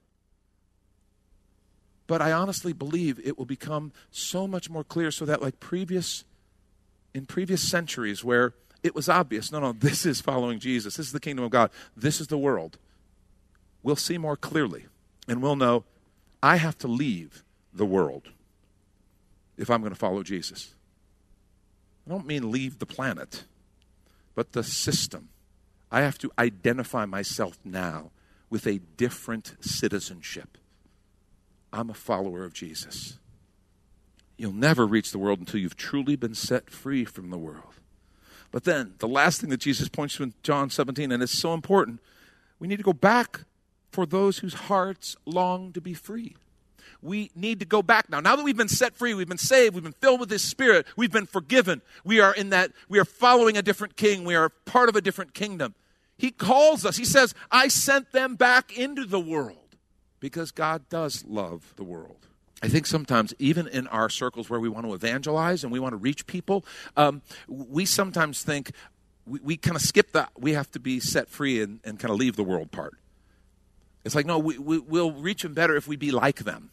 But 2.08 2.22
I 2.22 2.32
honestly 2.32 2.74
believe 2.74 3.20
it 3.24 3.38
will 3.38 3.46
become 3.46 3.92
so 4.12 4.48
much 4.48 4.70
more 4.70 4.84
clear 4.84 5.12
so 5.12 5.26
that 5.26 5.42
like 5.42 5.60
previous 5.60 6.24
in 7.14 7.26
previous 7.26 7.62
centuries 7.62 8.24
where 8.24 8.54
it 8.84 8.94
was 8.94 9.10
obvious, 9.10 9.52
no, 9.52 9.60
no, 9.60 9.72
this 9.72 10.06
is 10.06 10.22
following 10.22 10.60
Jesus. 10.60 10.98
This 10.98 11.08
is 11.08 11.12
the 11.12 11.20
kingdom 11.20 11.46
of 11.46 11.52
God. 11.52 11.72
This 11.96 12.22
is 12.22 12.28
the 12.28 12.38
world. 12.38 12.78
We'll 13.82 13.96
see 13.96 14.18
more 14.18 14.36
clearly 14.36 14.86
and 15.28 15.42
we'll 15.42 15.56
know 15.56 15.86
I 16.44 16.58
have 16.58 16.78
to 16.80 16.88
leave 16.88 17.44
the 17.74 17.86
world 17.86 18.30
if 19.58 19.70
I'm 19.70 19.82
going 19.82 19.94
to 19.94 20.00
follow 20.00 20.22
Jesus. 20.24 20.74
I 22.06 22.12
don't 22.12 22.28
mean 22.28 22.52
leave 22.52 22.78
the 22.78 22.86
planet, 22.86 23.46
but 24.36 24.52
the 24.52 24.64
system 24.64 25.30
I 25.92 26.02
have 26.02 26.18
to 26.20 26.32
identify 26.38 27.06
myself 27.06 27.60
now 27.64 28.12
with 28.50 28.68
a 28.68 28.80
different 28.98 29.56
citizenship. 29.62 30.58
I'm 31.72 31.90
a 31.90 31.94
follower 31.94 32.44
of 32.44 32.54
Jesus. 32.54 33.20
You'll 34.38 34.54
never 34.54 34.86
reach 34.86 35.12
the 35.12 35.20
world 35.20 35.40
until 35.40 35.60
you've 35.60 35.78
truly 35.78 36.16
been 36.16 36.36
set 36.36 36.70
free 36.70 37.06
from 37.06 37.30
the 37.30 37.38
world. 37.38 37.76
But 38.52 38.64
then, 38.64 38.96
the 39.00 39.08
last 39.08 39.42
thing 39.42 39.50
that 39.50 39.60
Jesus 39.60 39.90
points 39.90 40.16
to 40.16 40.24
in 40.24 40.34
John 40.44 40.70
17, 40.70 41.12
and 41.12 41.22
it's 41.22 41.38
so 41.38 41.54
important, 41.54 42.00
we 42.60 42.68
need 42.68 42.78
to 42.78 42.84
go 42.84 42.94
back 42.94 43.42
for 43.92 44.06
those 44.06 44.40
whose 44.40 44.54
hearts 44.54 45.16
long 45.26 45.72
to 45.74 45.82
be 45.82 45.94
free. 45.94 46.36
We 47.06 47.30
need 47.36 47.60
to 47.60 47.66
go 47.66 47.84
back 47.84 48.10
now. 48.10 48.20
Now 48.20 48.36
that 48.36 48.44
we've 48.44 48.58
been 48.58 48.68
set 48.68 48.96
free, 48.96 49.14
we've 49.14 49.28
been 49.28 49.38
saved, 49.38 49.76
we've 49.76 49.84
been 49.84 49.94
filled 49.94 50.20
with 50.20 50.32
His 50.32 50.42
Spirit, 50.42 50.88
we've 50.98 51.12
been 51.12 51.28
forgiven. 51.28 51.84
We 52.04 52.20
are 52.20 52.34
in 52.34 52.50
that, 52.50 52.72
we 52.90 52.98
are 52.98 53.06
following 53.06 53.58
a 53.58 53.62
different 53.62 53.96
king, 53.96 54.26
we 54.26 54.34
are 54.34 54.50
part 54.50 54.90
of 54.90 54.96
a 54.96 55.02
different 55.02 55.36
kingdom. 55.36 55.76
He 56.18 56.32
calls 56.32 56.84
us, 56.84 56.98
He 56.98 57.06
says, 57.06 57.36
I 57.52 57.68
sent 57.68 58.12
them 58.12 58.36
back 58.36 58.76
into 58.76 59.06
the 59.06 59.20
world 59.20 59.76
because 60.20 60.50
God 60.50 60.90
does 60.90 61.24
love 61.26 61.76
the 61.76 61.84
world. 61.84 62.26
I 62.64 62.70
think 62.70 62.88
sometimes, 62.88 63.36
even 63.38 63.68
in 63.68 63.86
our 63.88 64.10
circles 64.10 64.50
where 64.50 64.60
we 64.60 64.70
want 64.70 64.88
to 64.88 64.94
evangelize 64.96 65.64
and 65.64 65.72
we 65.72 65.80
want 65.80 65.94
to 65.94 65.98
reach 65.98 66.26
people, 66.26 66.66
um, 66.98 67.22
we 67.48 67.86
sometimes 67.86 68.42
think 68.42 68.72
we, 69.28 69.40
we 69.44 69.58
kind 69.58 69.76
of 69.76 69.84
skip 69.84 70.12
that 70.14 70.32
we 70.36 70.54
have 70.54 70.72
to 70.72 70.80
be 70.80 71.00
set 71.00 71.30
free 71.30 71.62
and, 71.62 71.82
and 71.84 72.00
kind 72.00 72.12
of 72.12 72.18
leave 72.18 72.36
the 72.36 72.44
world 72.44 72.72
part. 72.72 72.96
It's 74.04 74.16
like, 74.16 74.26
no, 74.26 74.40
we, 74.40 74.58
we, 74.58 74.80
we'll 74.80 75.12
reach 75.12 75.44
them 75.44 75.54
better 75.54 75.76
if 75.76 75.88
we 75.88 75.98
be 75.98 76.10
like 76.10 76.38
them 76.38 76.72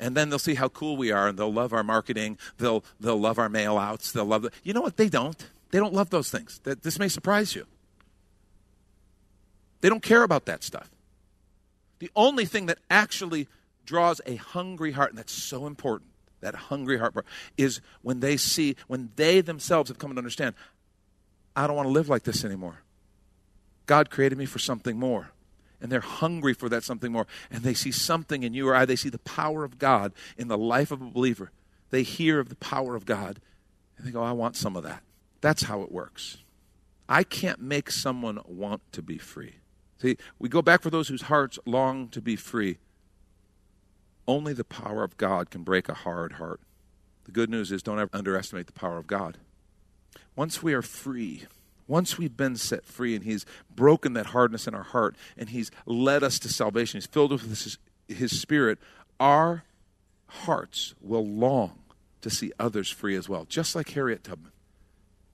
and 0.00 0.16
then 0.16 0.30
they'll 0.30 0.38
see 0.38 0.54
how 0.56 0.68
cool 0.68 0.96
we 0.96 1.12
are 1.12 1.28
and 1.28 1.38
they'll 1.38 1.52
love 1.52 1.72
our 1.72 1.84
marketing 1.84 2.36
they'll 2.58 2.82
they'll 2.98 3.20
love 3.20 3.38
our 3.38 3.48
mail 3.48 3.78
outs 3.78 4.10
they'll 4.10 4.24
love 4.24 4.42
the, 4.42 4.50
you 4.64 4.72
know 4.72 4.80
what 4.80 4.96
they 4.96 5.08
don't 5.08 5.48
they 5.70 5.78
don't 5.78 5.94
love 5.94 6.10
those 6.10 6.30
things 6.30 6.60
that 6.64 6.82
this 6.82 6.98
may 6.98 7.08
surprise 7.08 7.54
you 7.54 7.66
they 9.80 9.88
don't 9.88 10.02
care 10.02 10.24
about 10.24 10.46
that 10.46 10.64
stuff 10.64 10.90
the 12.00 12.10
only 12.16 12.46
thing 12.46 12.66
that 12.66 12.78
actually 12.90 13.46
draws 13.84 14.20
a 14.26 14.36
hungry 14.36 14.92
heart, 14.92 15.10
and 15.10 15.18
that's 15.18 15.32
so 15.32 15.66
important. 15.66 16.10
That 16.40 16.54
hungry 16.54 16.98
heart 16.98 17.14
is 17.58 17.80
when 18.00 18.20
they 18.20 18.38
see, 18.38 18.76
when 18.86 19.10
they 19.16 19.42
themselves 19.42 19.90
have 19.90 19.98
come 19.98 20.12
to 20.12 20.18
understand, 20.18 20.54
I 21.54 21.66
don't 21.66 21.76
want 21.76 21.86
to 21.88 21.92
live 21.92 22.08
like 22.08 22.22
this 22.22 22.44
anymore. 22.44 22.80
God 23.84 24.08
created 24.08 24.38
me 24.38 24.46
for 24.46 24.58
something 24.58 24.98
more. 24.98 25.32
And 25.80 25.90
they're 25.90 26.00
hungry 26.00 26.52
for 26.54 26.68
that 26.68 26.84
something 26.84 27.12
more. 27.12 27.26
And 27.50 27.62
they 27.62 27.74
see 27.74 27.90
something 27.90 28.42
in 28.42 28.54
you 28.54 28.68
or 28.68 28.74
I. 28.74 28.84
They 28.84 28.96
see 28.96 29.08
the 29.08 29.18
power 29.18 29.64
of 29.64 29.78
God 29.78 30.12
in 30.36 30.48
the 30.48 30.58
life 30.58 30.90
of 30.90 31.00
a 31.00 31.06
believer. 31.06 31.50
They 31.90 32.02
hear 32.02 32.38
of 32.38 32.48
the 32.48 32.56
power 32.56 32.94
of 32.94 33.06
God 33.06 33.40
and 33.96 34.06
they 34.06 34.12
go, 34.12 34.22
I 34.22 34.32
want 34.32 34.56
some 34.56 34.76
of 34.76 34.82
that. 34.84 35.02
That's 35.40 35.64
how 35.64 35.82
it 35.82 35.92
works. 35.92 36.38
I 37.08 37.24
can't 37.24 37.60
make 37.60 37.90
someone 37.90 38.40
want 38.46 38.80
to 38.92 39.02
be 39.02 39.18
free. 39.18 39.56
See, 40.00 40.16
we 40.38 40.48
go 40.48 40.62
back 40.62 40.80
for 40.80 40.90
those 40.90 41.08
whose 41.08 41.22
hearts 41.22 41.58
long 41.66 42.08
to 42.08 42.22
be 42.22 42.36
free. 42.36 42.78
Only 44.26 44.52
the 44.52 44.64
power 44.64 45.02
of 45.02 45.16
God 45.16 45.50
can 45.50 45.62
break 45.62 45.88
a 45.88 45.94
hard 45.94 46.34
heart. 46.34 46.60
The 47.24 47.32
good 47.32 47.50
news 47.50 47.70
is 47.72 47.82
don't 47.82 47.98
ever 47.98 48.10
underestimate 48.12 48.66
the 48.66 48.72
power 48.72 48.96
of 48.96 49.06
God. 49.06 49.38
Once 50.36 50.62
we 50.62 50.72
are 50.72 50.82
free, 50.82 51.44
once 51.90 52.16
we've 52.16 52.36
been 52.36 52.56
set 52.56 52.86
free 52.86 53.16
and 53.16 53.24
He's 53.24 53.44
broken 53.74 54.12
that 54.12 54.26
hardness 54.26 54.68
in 54.68 54.74
our 54.74 54.84
heart 54.84 55.16
and 55.36 55.48
He's 55.48 55.72
led 55.86 56.22
us 56.22 56.38
to 56.38 56.48
salvation, 56.48 56.98
He's 56.98 57.06
filled 57.06 57.32
us 57.32 57.42
with 57.42 57.50
His, 57.50 57.78
his 58.08 58.40
Spirit, 58.40 58.78
our 59.18 59.64
hearts 60.28 60.94
will 61.00 61.26
long 61.26 61.80
to 62.20 62.30
see 62.30 62.52
others 62.60 62.90
free 62.90 63.16
as 63.16 63.28
well, 63.28 63.44
just 63.44 63.74
like 63.74 63.90
Harriet 63.90 64.22
Tubman. 64.22 64.52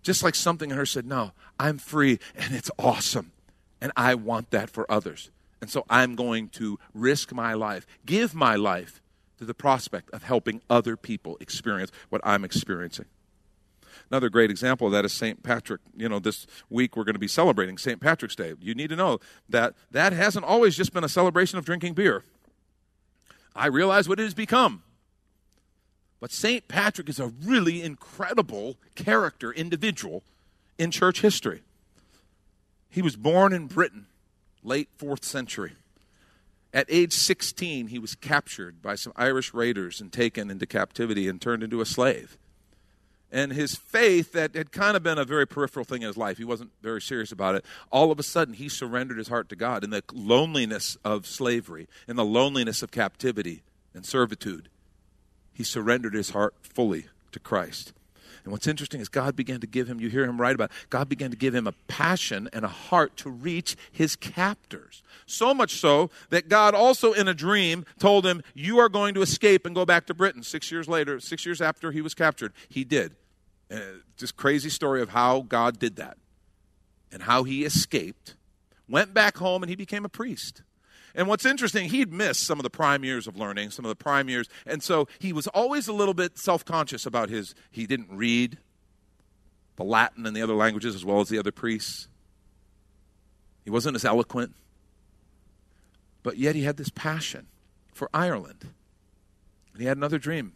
Just 0.02 0.22
like 0.22 0.34
something 0.34 0.70
in 0.70 0.76
her 0.76 0.86
said, 0.86 1.04
No, 1.04 1.32
I'm 1.60 1.78
free 1.78 2.18
and 2.34 2.54
it's 2.54 2.70
awesome. 2.78 3.32
And 3.80 3.92
I 3.96 4.14
want 4.14 4.50
that 4.50 4.70
for 4.70 4.90
others. 4.90 5.30
And 5.60 5.68
so 5.68 5.84
I'm 5.90 6.16
going 6.16 6.48
to 6.50 6.78
risk 6.94 7.32
my 7.32 7.52
life, 7.54 7.86
give 8.06 8.34
my 8.34 8.56
life 8.56 9.02
to 9.38 9.44
the 9.44 9.52
prospect 9.52 10.08
of 10.10 10.22
helping 10.22 10.62
other 10.70 10.96
people 10.96 11.36
experience 11.40 11.90
what 12.08 12.22
I'm 12.24 12.44
experiencing. 12.44 13.06
Another 14.10 14.28
great 14.28 14.50
example 14.50 14.86
of 14.86 14.92
that 14.92 15.04
is 15.04 15.12
St. 15.12 15.42
Patrick. 15.42 15.80
You 15.96 16.08
know, 16.08 16.18
this 16.18 16.46
week 16.70 16.96
we're 16.96 17.04
going 17.04 17.14
to 17.14 17.20
be 17.20 17.28
celebrating 17.28 17.76
St. 17.76 18.00
Patrick's 18.00 18.36
Day. 18.36 18.54
You 18.60 18.74
need 18.74 18.88
to 18.90 18.96
know 18.96 19.18
that 19.48 19.74
that 19.90 20.12
hasn't 20.12 20.44
always 20.44 20.76
just 20.76 20.92
been 20.92 21.04
a 21.04 21.08
celebration 21.08 21.58
of 21.58 21.64
drinking 21.64 21.94
beer. 21.94 22.22
I 23.54 23.66
realize 23.66 24.08
what 24.08 24.20
it 24.20 24.24
has 24.24 24.34
become. 24.34 24.82
But 26.20 26.32
St. 26.32 26.66
Patrick 26.68 27.08
is 27.08 27.18
a 27.18 27.28
really 27.28 27.82
incredible 27.82 28.76
character, 28.94 29.52
individual 29.52 30.22
in 30.78 30.90
church 30.90 31.20
history. 31.20 31.62
He 32.88 33.02
was 33.02 33.16
born 33.16 33.52
in 33.52 33.66
Britain 33.66 34.06
late 34.62 34.88
fourth 34.96 35.24
century. 35.24 35.72
At 36.72 36.86
age 36.88 37.12
16, 37.12 37.88
he 37.88 37.98
was 37.98 38.14
captured 38.14 38.82
by 38.82 38.94
some 38.96 39.12
Irish 39.16 39.54
raiders 39.54 40.00
and 40.00 40.12
taken 40.12 40.50
into 40.50 40.66
captivity 40.66 41.28
and 41.28 41.40
turned 41.40 41.62
into 41.62 41.80
a 41.80 41.86
slave. 41.86 42.38
And 43.32 43.52
his 43.52 43.74
faith, 43.74 44.32
that 44.32 44.54
had 44.54 44.70
kind 44.70 44.96
of 44.96 45.02
been 45.02 45.18
a 45.18 45.24
very 45.24 45.46
peripheral 45.46 45.84
thing 45.84 46.02
in 46.02 46.06
his 46.06 46.16
life, 46.16 46.38
he 46.38 46.44
wasn't 46.44 46.70
very 46.80 47.02
serious 47.02 47.32
about 47.32 47.56
it. 47.56 47.64
All 47.90 48.12
of 48.12 48.20
a 48.20 48.22
sudden, 48.22 48.54
he 48.54 48.68
surrendered 48.68 49.18
his 49.18 49.28
heart 49.28 49.48
to 49.48 49.56
God 49.56 49.82
in 49.82 49.90
the 49.90 50.02
loneliness 50.12 50.96
of 51.04 51.26
slavery, 51.26 51.88
in 52.06 52.16
the 52.16 52.24
loneliness 52.24 52.82
of 52.82 52.90
captivity 52.92 53.62
and 53.94 54.06
servitude. 54.06 54.68
He 55.52 55.64
surrendered 55.64 56.14
his 56.14 56.30
heart 56.30 56.54
fully 56.62 57.06
to 57.32 57.40
Christ. 57.40 57.92
And 58.46 58.52
what's 58.52 58.68
interesting 58.68 59.00
is 59.00 59.08
God 59.08 59.34
began 59.34 59.58
to 59.58 59.66
give 59.66 59.88
him, 59.88 59.98
you 59.98 60.08
hear 60.08 60.22
him 60.22 60.40
write 60.40 60.54
about, 60.54 60.70
God 60.88 61.08
began 61.08 61.32
to 61.32 61.36
give 61.36 61.52
him 61.52 61.66
a 61.66 61.72
passion 61.88 62.48
and 62.52 62.64
a 62.64 62.68
heart 62.68 63.16
to 63.16 63.28
reach 63.28 63.76
his 63.90 64.14
captors. 64.14 65.02
So 65.26 65.52
much 65.52 65.80
so 65.80 66.10
that 66.30 66.48
God 66.48 66.72
also 66.72 67.12
in 67.12 67.26
a 67.26 67.34
dream 67.34 67.84
told 67.98 68.24
him, 68.24 68.44
You 68.54 68.78
are 68.78 68.88
going 68.88 69.14
to 69.14 69.20
escape 69.22 69.66
and 69.66 69.74
go 69.74 69.84
back 69.84 70.06
to 70.06 70.14
Britain. 70.14 70.44
Six 70.44 70.70
years 70.70 70.86
later, 70.86 71.18
six 71.18 71.44
years 71.44 71.60
after 71.60 71.90
he 71.90 72.00
was 72.00 72.14
captured, 72.14 72.52
he 72.68 72.84
did. 72.84 73.16
Uh, 73.68 73.78
just 74.16 74.36
crazy 74.36 74.70
story 74.70 75.02
of 75.02 75.08
how 75.08 75.40
God 75.40 75.80
did 75.80 75.96
that 75.96 76.16
and 77.10 77.24
how 77.24 77.42
he 77.42 77.64
escaped, 77.64 78.36
went 78.88 79.12
back 79.12 79.38
home, 79.38 79.64
and 79.64 79.70
he 79.70 79.74
became 79.74 80.04
a 80.04 80.08
priest. 80.08 80.62
And 81.16 81.28
what's 81.28 81.46
interesting, 81.46 81.88
he'd 81.88 82.12
missed 82.12 82.42
some 82.42 82.58
of 82.58 82.62
the 82.62 82.70
prime 82.70 83.02
years 83.02 83.26
of 83.26 83.38
learning, 83.38 83.70
some 83.70 83.86
of 83.86 83.88
the 83.88 83.96
prime 83.96 84.28
years. 84.28 84.50
And 84.66 84.82
so 84.82 85.08
he 85.18 85.32
was 85.32 85.46
always 85.48 85.88
a 85.88 85.92
little 85.94 86.12
bit 86.12 86.36
self 86.36 86.62
conscious 86.62 87.06
about 87.06 87.30
his, 87.30 87.54
he 87.70 87.86
didn't 87.86 88.10
read 88.10 88.58
the 89.76 89.84
Latin 89.84 90.26
and 90.26 90.36
the 90.36 90.42
other 90.42 90.54
languages 90.54 90.94
as 90.94 91.06
well 91.06 91.20
as 91.20 91.30
the 91.30 91.38
other 91.38 91.50
priests. 91.50 92.08
He 93.64 93.70
wasn't 93.70 93.96
as 93.96 94.04
eloquent. 94.04 94.54
But 96.22 96.36
yet 96.36 96.54
he 96.54 96.62
had 96.62 96.76
this 96.76 96.90
passion 96.90 97.46
for 97.94 98.10
Ireland. 98.12 98.68
And 99.72 99.80
he 99.80 99.88
had 99.88 99.96
another 99.96 100.18
dream. 100.18 100.52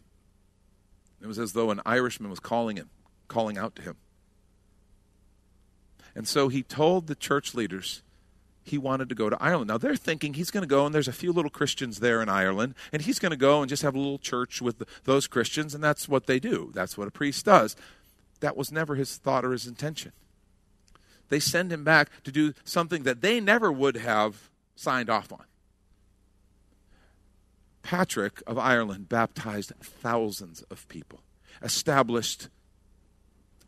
It 1.21 1.27
was 1.27 1.39
as 1.39 1.53
though 1.53 1.71
an 1.71 1.81
Irishman 1.87 2.29
was 2.29 2.39
calling 2.39 2.77
him, 2.77 2.89
calling 3.27 3.57
out 3.57 3.75
to 3.77 3.81
him. 3.81 3.95
And 6.13 6.27
so 6.27 6.49
he 6.49 6.61
told 6.61 7.07
the 7.07 7.15
church 7.15 7.55
leaders 7.55 8.03
he 8.63 8.77
wanted 8.77 9.09
to 9.09 9.15
go 9.15 9.29
to 9.29 9.41
Ireland. 9.41 9.69
Now 9.69 9.77
they're 9.77 9.95
thinking 9.95 10.33
he's 10.33 10.51
going 10.51 10.61
to 10.61 10.67
go 10.67 10.85
and 10.85 10.93
there's 10.93 11.07
a 11.07 11.13
few 11.13 11.31
little 11.31 11.49
Christians 11.49 11.99
there 11.99 12.21
in 12.21 12.29
Ireland 12.29 12.75
and 12.91 13.01
he's 13.01 13.19
going 13.19 13.31
to 13.31 13.37
go 13.37 13.61
and 13.61 13.69
just 13.69 13.81
have 13.81 13.95
a 13.95 13.99
little 13.99 14.19
church 14.19 14.61
with 14.61 14.83
those 15.05 15.27
Christians 15.27 15.73
and 15.73 15.83
that's 15.83 16.07
what 16.07 16.27
they 16.27 16.39
do. 16.39 16.71
That's 16.73 16.97
what 16.97 17.07
a 17.07 17.11
priest 17.11 17.45
does. 17.45 17.75
That 18.39 18.55
was 18.55 18.71
never 18.71 18.95
his 18.95 19.17
thought 19.17 19.45
or 19.45 19.51
his 19.51 19.67
intention. 19.67 20.11
They 21.29 21.39
send 21.39 21.71
him 21.71 21.83
back 21.83 22.09
to 22.23 22.31
do 22.31 22.53
something 22.63 23.03
that 23.03 23.21
they 23.21 23.39
never 23.39 23.71
would 23.71 23.97
have 23.97 24.49
signed 24.75 25.09
off 25.09 25.31
on. 25.31 25.45
Patrick 27.83 28.43
of 28.45 28.57
Ireland 28.57 29.09
baptized 29.09 29.71
thousands 29.81 30.61
of 30.63 30.87
people, 30.87 31.21
established, 31.63 32.49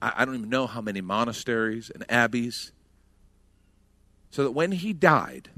I 0.01 0.25
don't 0.25 0.35
even 0.35 0.49
know 0.49 0.67
how 0.67 0.81
many 0.81 1.01
monasteries 1.01 1.89
and 1.89 2.05
abbeys 2.09 2.71
so 4.33 4.43
that 4.43 4.51
when 4.51 4.71
he 4.71 4.93
died, 4.93 5.49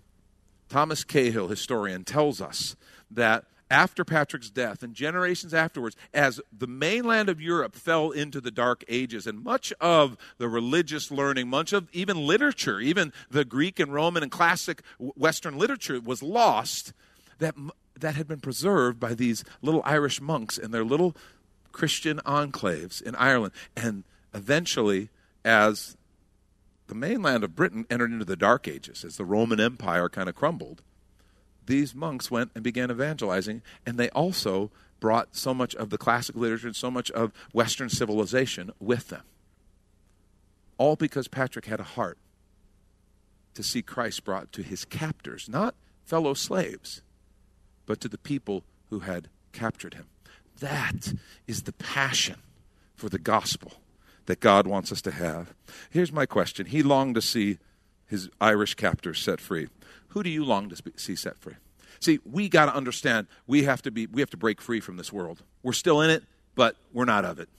Thomas 0.67 1.05
Cahill, 1.05 1.47
historian, 1.47 2.03
tells 2.03 2.41
us 2.41 2.75
that 3.09 3.45
after 3.71 4.03
Patrick's 4.03 4.49
death 4.49 4.83
and 4.83 4.93
generations 4.93 5.53
afterwards, 5.53 5.95
as 6.13 6.41
the 6.51 6.67
mainland 6.67 7.29
of 7.29 7.39
Europe 7.39 7.73
fell 7.73 8.11
into 8.11 8.41
the 8.41 8.51
Dark 8.51 8.83
Ages, 8.89 9.27
and 9.27 9.41
much 9.41 9.71
of 9.79 10.17
the 10.39 10.49
religious 10.49 11.09
learning, 11.09 11.47
much 11.47 11.71
of 11.71 11.88
even 11.93 12.27
literature, 12.27 12.81
even 12.81 13.13
the 13.31 13.45
Greek 13.45 13.79
and 13.79 13.93
Roman 13.93 14.23
and 14.23 14.31
classic 14.31 14.81
Western 14.99 15.57
literature 15.57 16.01
was 16.01 16.21
lost, 16.21 16.91
that, 17.39 17.55
that 17.97 18.15
had 18.15 18.27
been 18.27 18.41
preserved 18.41 18.99
by 18.99 19.13
these 19.13 19.45
little 19.61 19.83
Irish 19.85 20.19
monks 20.19 20.57
in 20.57 20.71
their 20.71 20.83
little 20.83 21.15
Christian 21.71 22.19
enclaves 22.25 23.01
in 23.01 23.15
Ireland. 23.15 23.53
And 23.77 24.03
eventually, 24.33 25.07
as 25.45 25.95
the 26.87 26.95
mainland 26.95 27.43
of 27.43 27.55
Britain 27.55 27.85
entered 27.89 28.11
into 28.11 28.25
the 28.25 28.35
Dark 28.35 28.67
Ages 28.67 29.03
as 29.03 29.17
the 29.17 29.25
Roman 29.25 29.59
Empire 29.59 30.09
kind 30.09 30.29
of 30.29 30.35
crumbled. 30.35 30.81
These 31.65 31.95
monks 31.95 32.29
went 32.29 32.51
and 32.53 32.63
began 32.63 32.91
evangelizing, 32.91 33.63
and 33.85 33.97
they 33.97 34.09
also 34.09 34.71
brought 34.99 35.35
so 35.35 35.53
much 35.53 35.73
of 35.75 35.89
the 35.89 35.97
classic 35.97 36.35
literature 36.35 36.67
and 36.67 36.75
so 36.75 36.91
much 36.91 37.09
of 37.11 37.33
Western 37.53 37.89
civilization 37.89 38.71
with 38.79 39.09
them. 39.09 39.23
All 40.77 40.95
because 40.95 41.27
Patrick 41.27 41.65
had 41.65 41.79
a 41.79 41.83
heart 41.83 42.17
to 43.55 43.63
see 43.63 43.81
Christ 43.81 44.23
brought 44.23 44.51
to 44.51 44.61
his 44.61 44.85
captors, 44.85 45.49
not 45.49 45.75
fellow 46.03 46.33
slaves, 46.33 47.01
but 47.85 47.99
to 48.01 48.07
the 48.07 48.17
people 48.17 48.63
who 48.89 48.99
had 48.99 49.29
captured 49.53 49.95
him. 49.95 50.05
That 50.59 51.13
is 51.47 51.63
the 51.63 51.73
passion 51.73 52.37
for 52.95 53.09
the 53.09 53.19
gospel 53.19 53.73
that 54.25 54.39
God 54.39 54.67
wants 54.67 54.91
us 54.91 55.01
to 55.03 55.11
have. 55.11 55.53
Here's 55.89 56.11
my 56.11 56.25
question 56.25 56.67
He 56.67 56.83
longed 56.83 57.15
to 57.15 57.21
see 57.21 57.57
his 58.07 58.29
Irish 58.39 58.75
captors 58.75 59.19
set 59.19 59.41
free. 59.41 59.67
Who 60.09 60.23
do 60.23 60.29
you 60.29 60.45
long 60.45 60.69
to 60.69 60.77
see 60.95 61.15
set 61.15 61.38
free? 61.38 61.55
See, 61.99 62.19
we 62.29 62.49
got 62.49 62.65
to 62.65 62.75
understand 62.75 63.27
we 63.47 63.63
have 63.63 63.81
to 63.83 63.91
be 63.91 64.05
we 64.05 64.21
have 64.21 64.29
to 64.31 64.38
break 64.38 64.61
free 64.61 64.79
from 64.79 64.97
this 64.97 65.11
world. 65.11 65.43
We're 65.63 65.73
still 65.73 66.01
in 66.01 66.09
it, 66.09 66.23
but 66.55 66.75
we're 66.93 67.05
not 67.05 67.25
of 67.25 67.39
it 67.39 67.49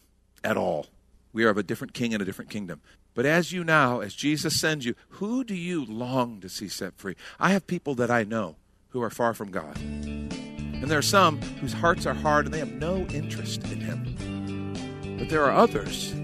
at 0.45 0.57
all. 0.57 0.87
We 1.33 1.45
are 1.45 1.51
of 1.51 1.59
a 1.59 1.63
different 1.63 1.95
king 1.95 2.15
and 2.15 2.23
a 2.23 2.25
different 2.25 2.51
kingdom. 2.51 2.81
But 3.15 3.27
as 3.27 3.51
you 3.51 3.65
now, 3.65 4.01
as 4.01 4.15
Jesus 4.15 4.61
sends 4.61 4.85
you, 4.85 4.95
who 5.09 5.43
do 5.43 5.55
you 5.55 5.85
long 5.85 6.41
to 6.41 6.49
see 6.49 6.69
set 6.69 6.97
free? 6.97 7.17
I 7.41 7.51
have 7.51 7.67
people 7.67 7.95
that 7.97 8.11
I 8.11 8.25
know 8.25 8.57
who 8.91 9.03
are 9.03 9.11
far 9.11 9.35
from 9.35 9.51
God. 9.51 9.79
And 9.79 10.85
there 10.85 10.99
are 10.99 11.03
some 11.03 11.41
whose 11.41 11.73
hearts 11.73 12.07
are 12.07 12.15
hard 12.15 12.45
and 12.45 12.55
they 12.55 12.59
have 12.59 12.73
no 12.73 13.07
interest 13.07 13.65
in 13.65 13.81
Him. 13.81 15.17
But 15.19 15.31
there 15.31 15.45
are 15.45 15.53
others, 15.53 16.15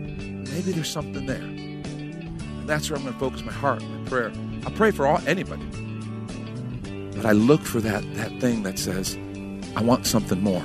maybe 0.52 0.72
there's 0.72 0.90
something 0.90 1.26
there. 1.26 1.36
And 1.36 2.68
that's 2.68 2.90
where 2.90 2.98
I'm 2.98 3.04
going 3.04 3.14
to 3.14 3.20
focus 3.20 3.42
my 3.42 3.52
heart, 3.52 3.82
my 3.82 4.08
prayer. 4.08 4.32
I 4.66 4.70
pray 4.70 4.90
for 4.90 5.06
all, 5.06 5.20
anybody. 5.26 5.64
But 7.16 7.24
I 7.24 7.32
look 7.32 7.62
for 7.62 7.80
that, 7.80 8.02
that 8.14 8.38
thing 8.40 8.62
that 8.64 8.78
says, 8.78 9.16
I 9.76 9.82
want 9.82 10.06
something 10.06 10.40
more. 10.40 10.64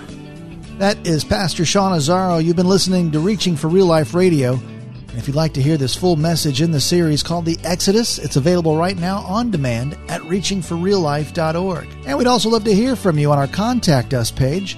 That 0.77 1.07
is 1.07 1.23
Pastor 1.23 1.65
Sean 1.65 1.97
Azzaro. 1.97 2.43
You've 2.43 2.55
been 2.55 2.67
listening 2.67 3.11
to 3.11 3.19
Reaching 3.19 3.55
for 3.55 3.67
Real 3.67 3.85
Life 3.85 4.13
Radio. 4.13 4.53
And 4.53 5.17
if 5.17 5.27
you'd 5.27 5.35
like 5.35 5.53
to 5.53 5.61
hear 5.61 5.77
this 5.77 5.95
full 5.95 6.17
message 6.17 6.61
in 6.61 6.71
the 6.71 6.81
series 6.81 7.23
called 7.23 7.45
The 7.45 7.57
Exodus, 7.63 8.19
it's 8.19 8.35
available 8.35 8.77
right 8.77 8.97
now 8.97 9.19
on 9.19 9.49
demand 9.49 9.97
at 10.09 10.21
reachingforreallife.org. 10.21 11.87
And 12.05 12.17
we'd 12.17 12.27
also 12.27 12.49
love 12.49 12.65
to 12.65 12.75
hear 12.75 12.95
from 12.95 13.17
you 13.17 13.31
on 13.31 13.39
our 13.39 13.47
Contact 13.47 14.13
Us 14.13 14.29
page. 14.29 14.77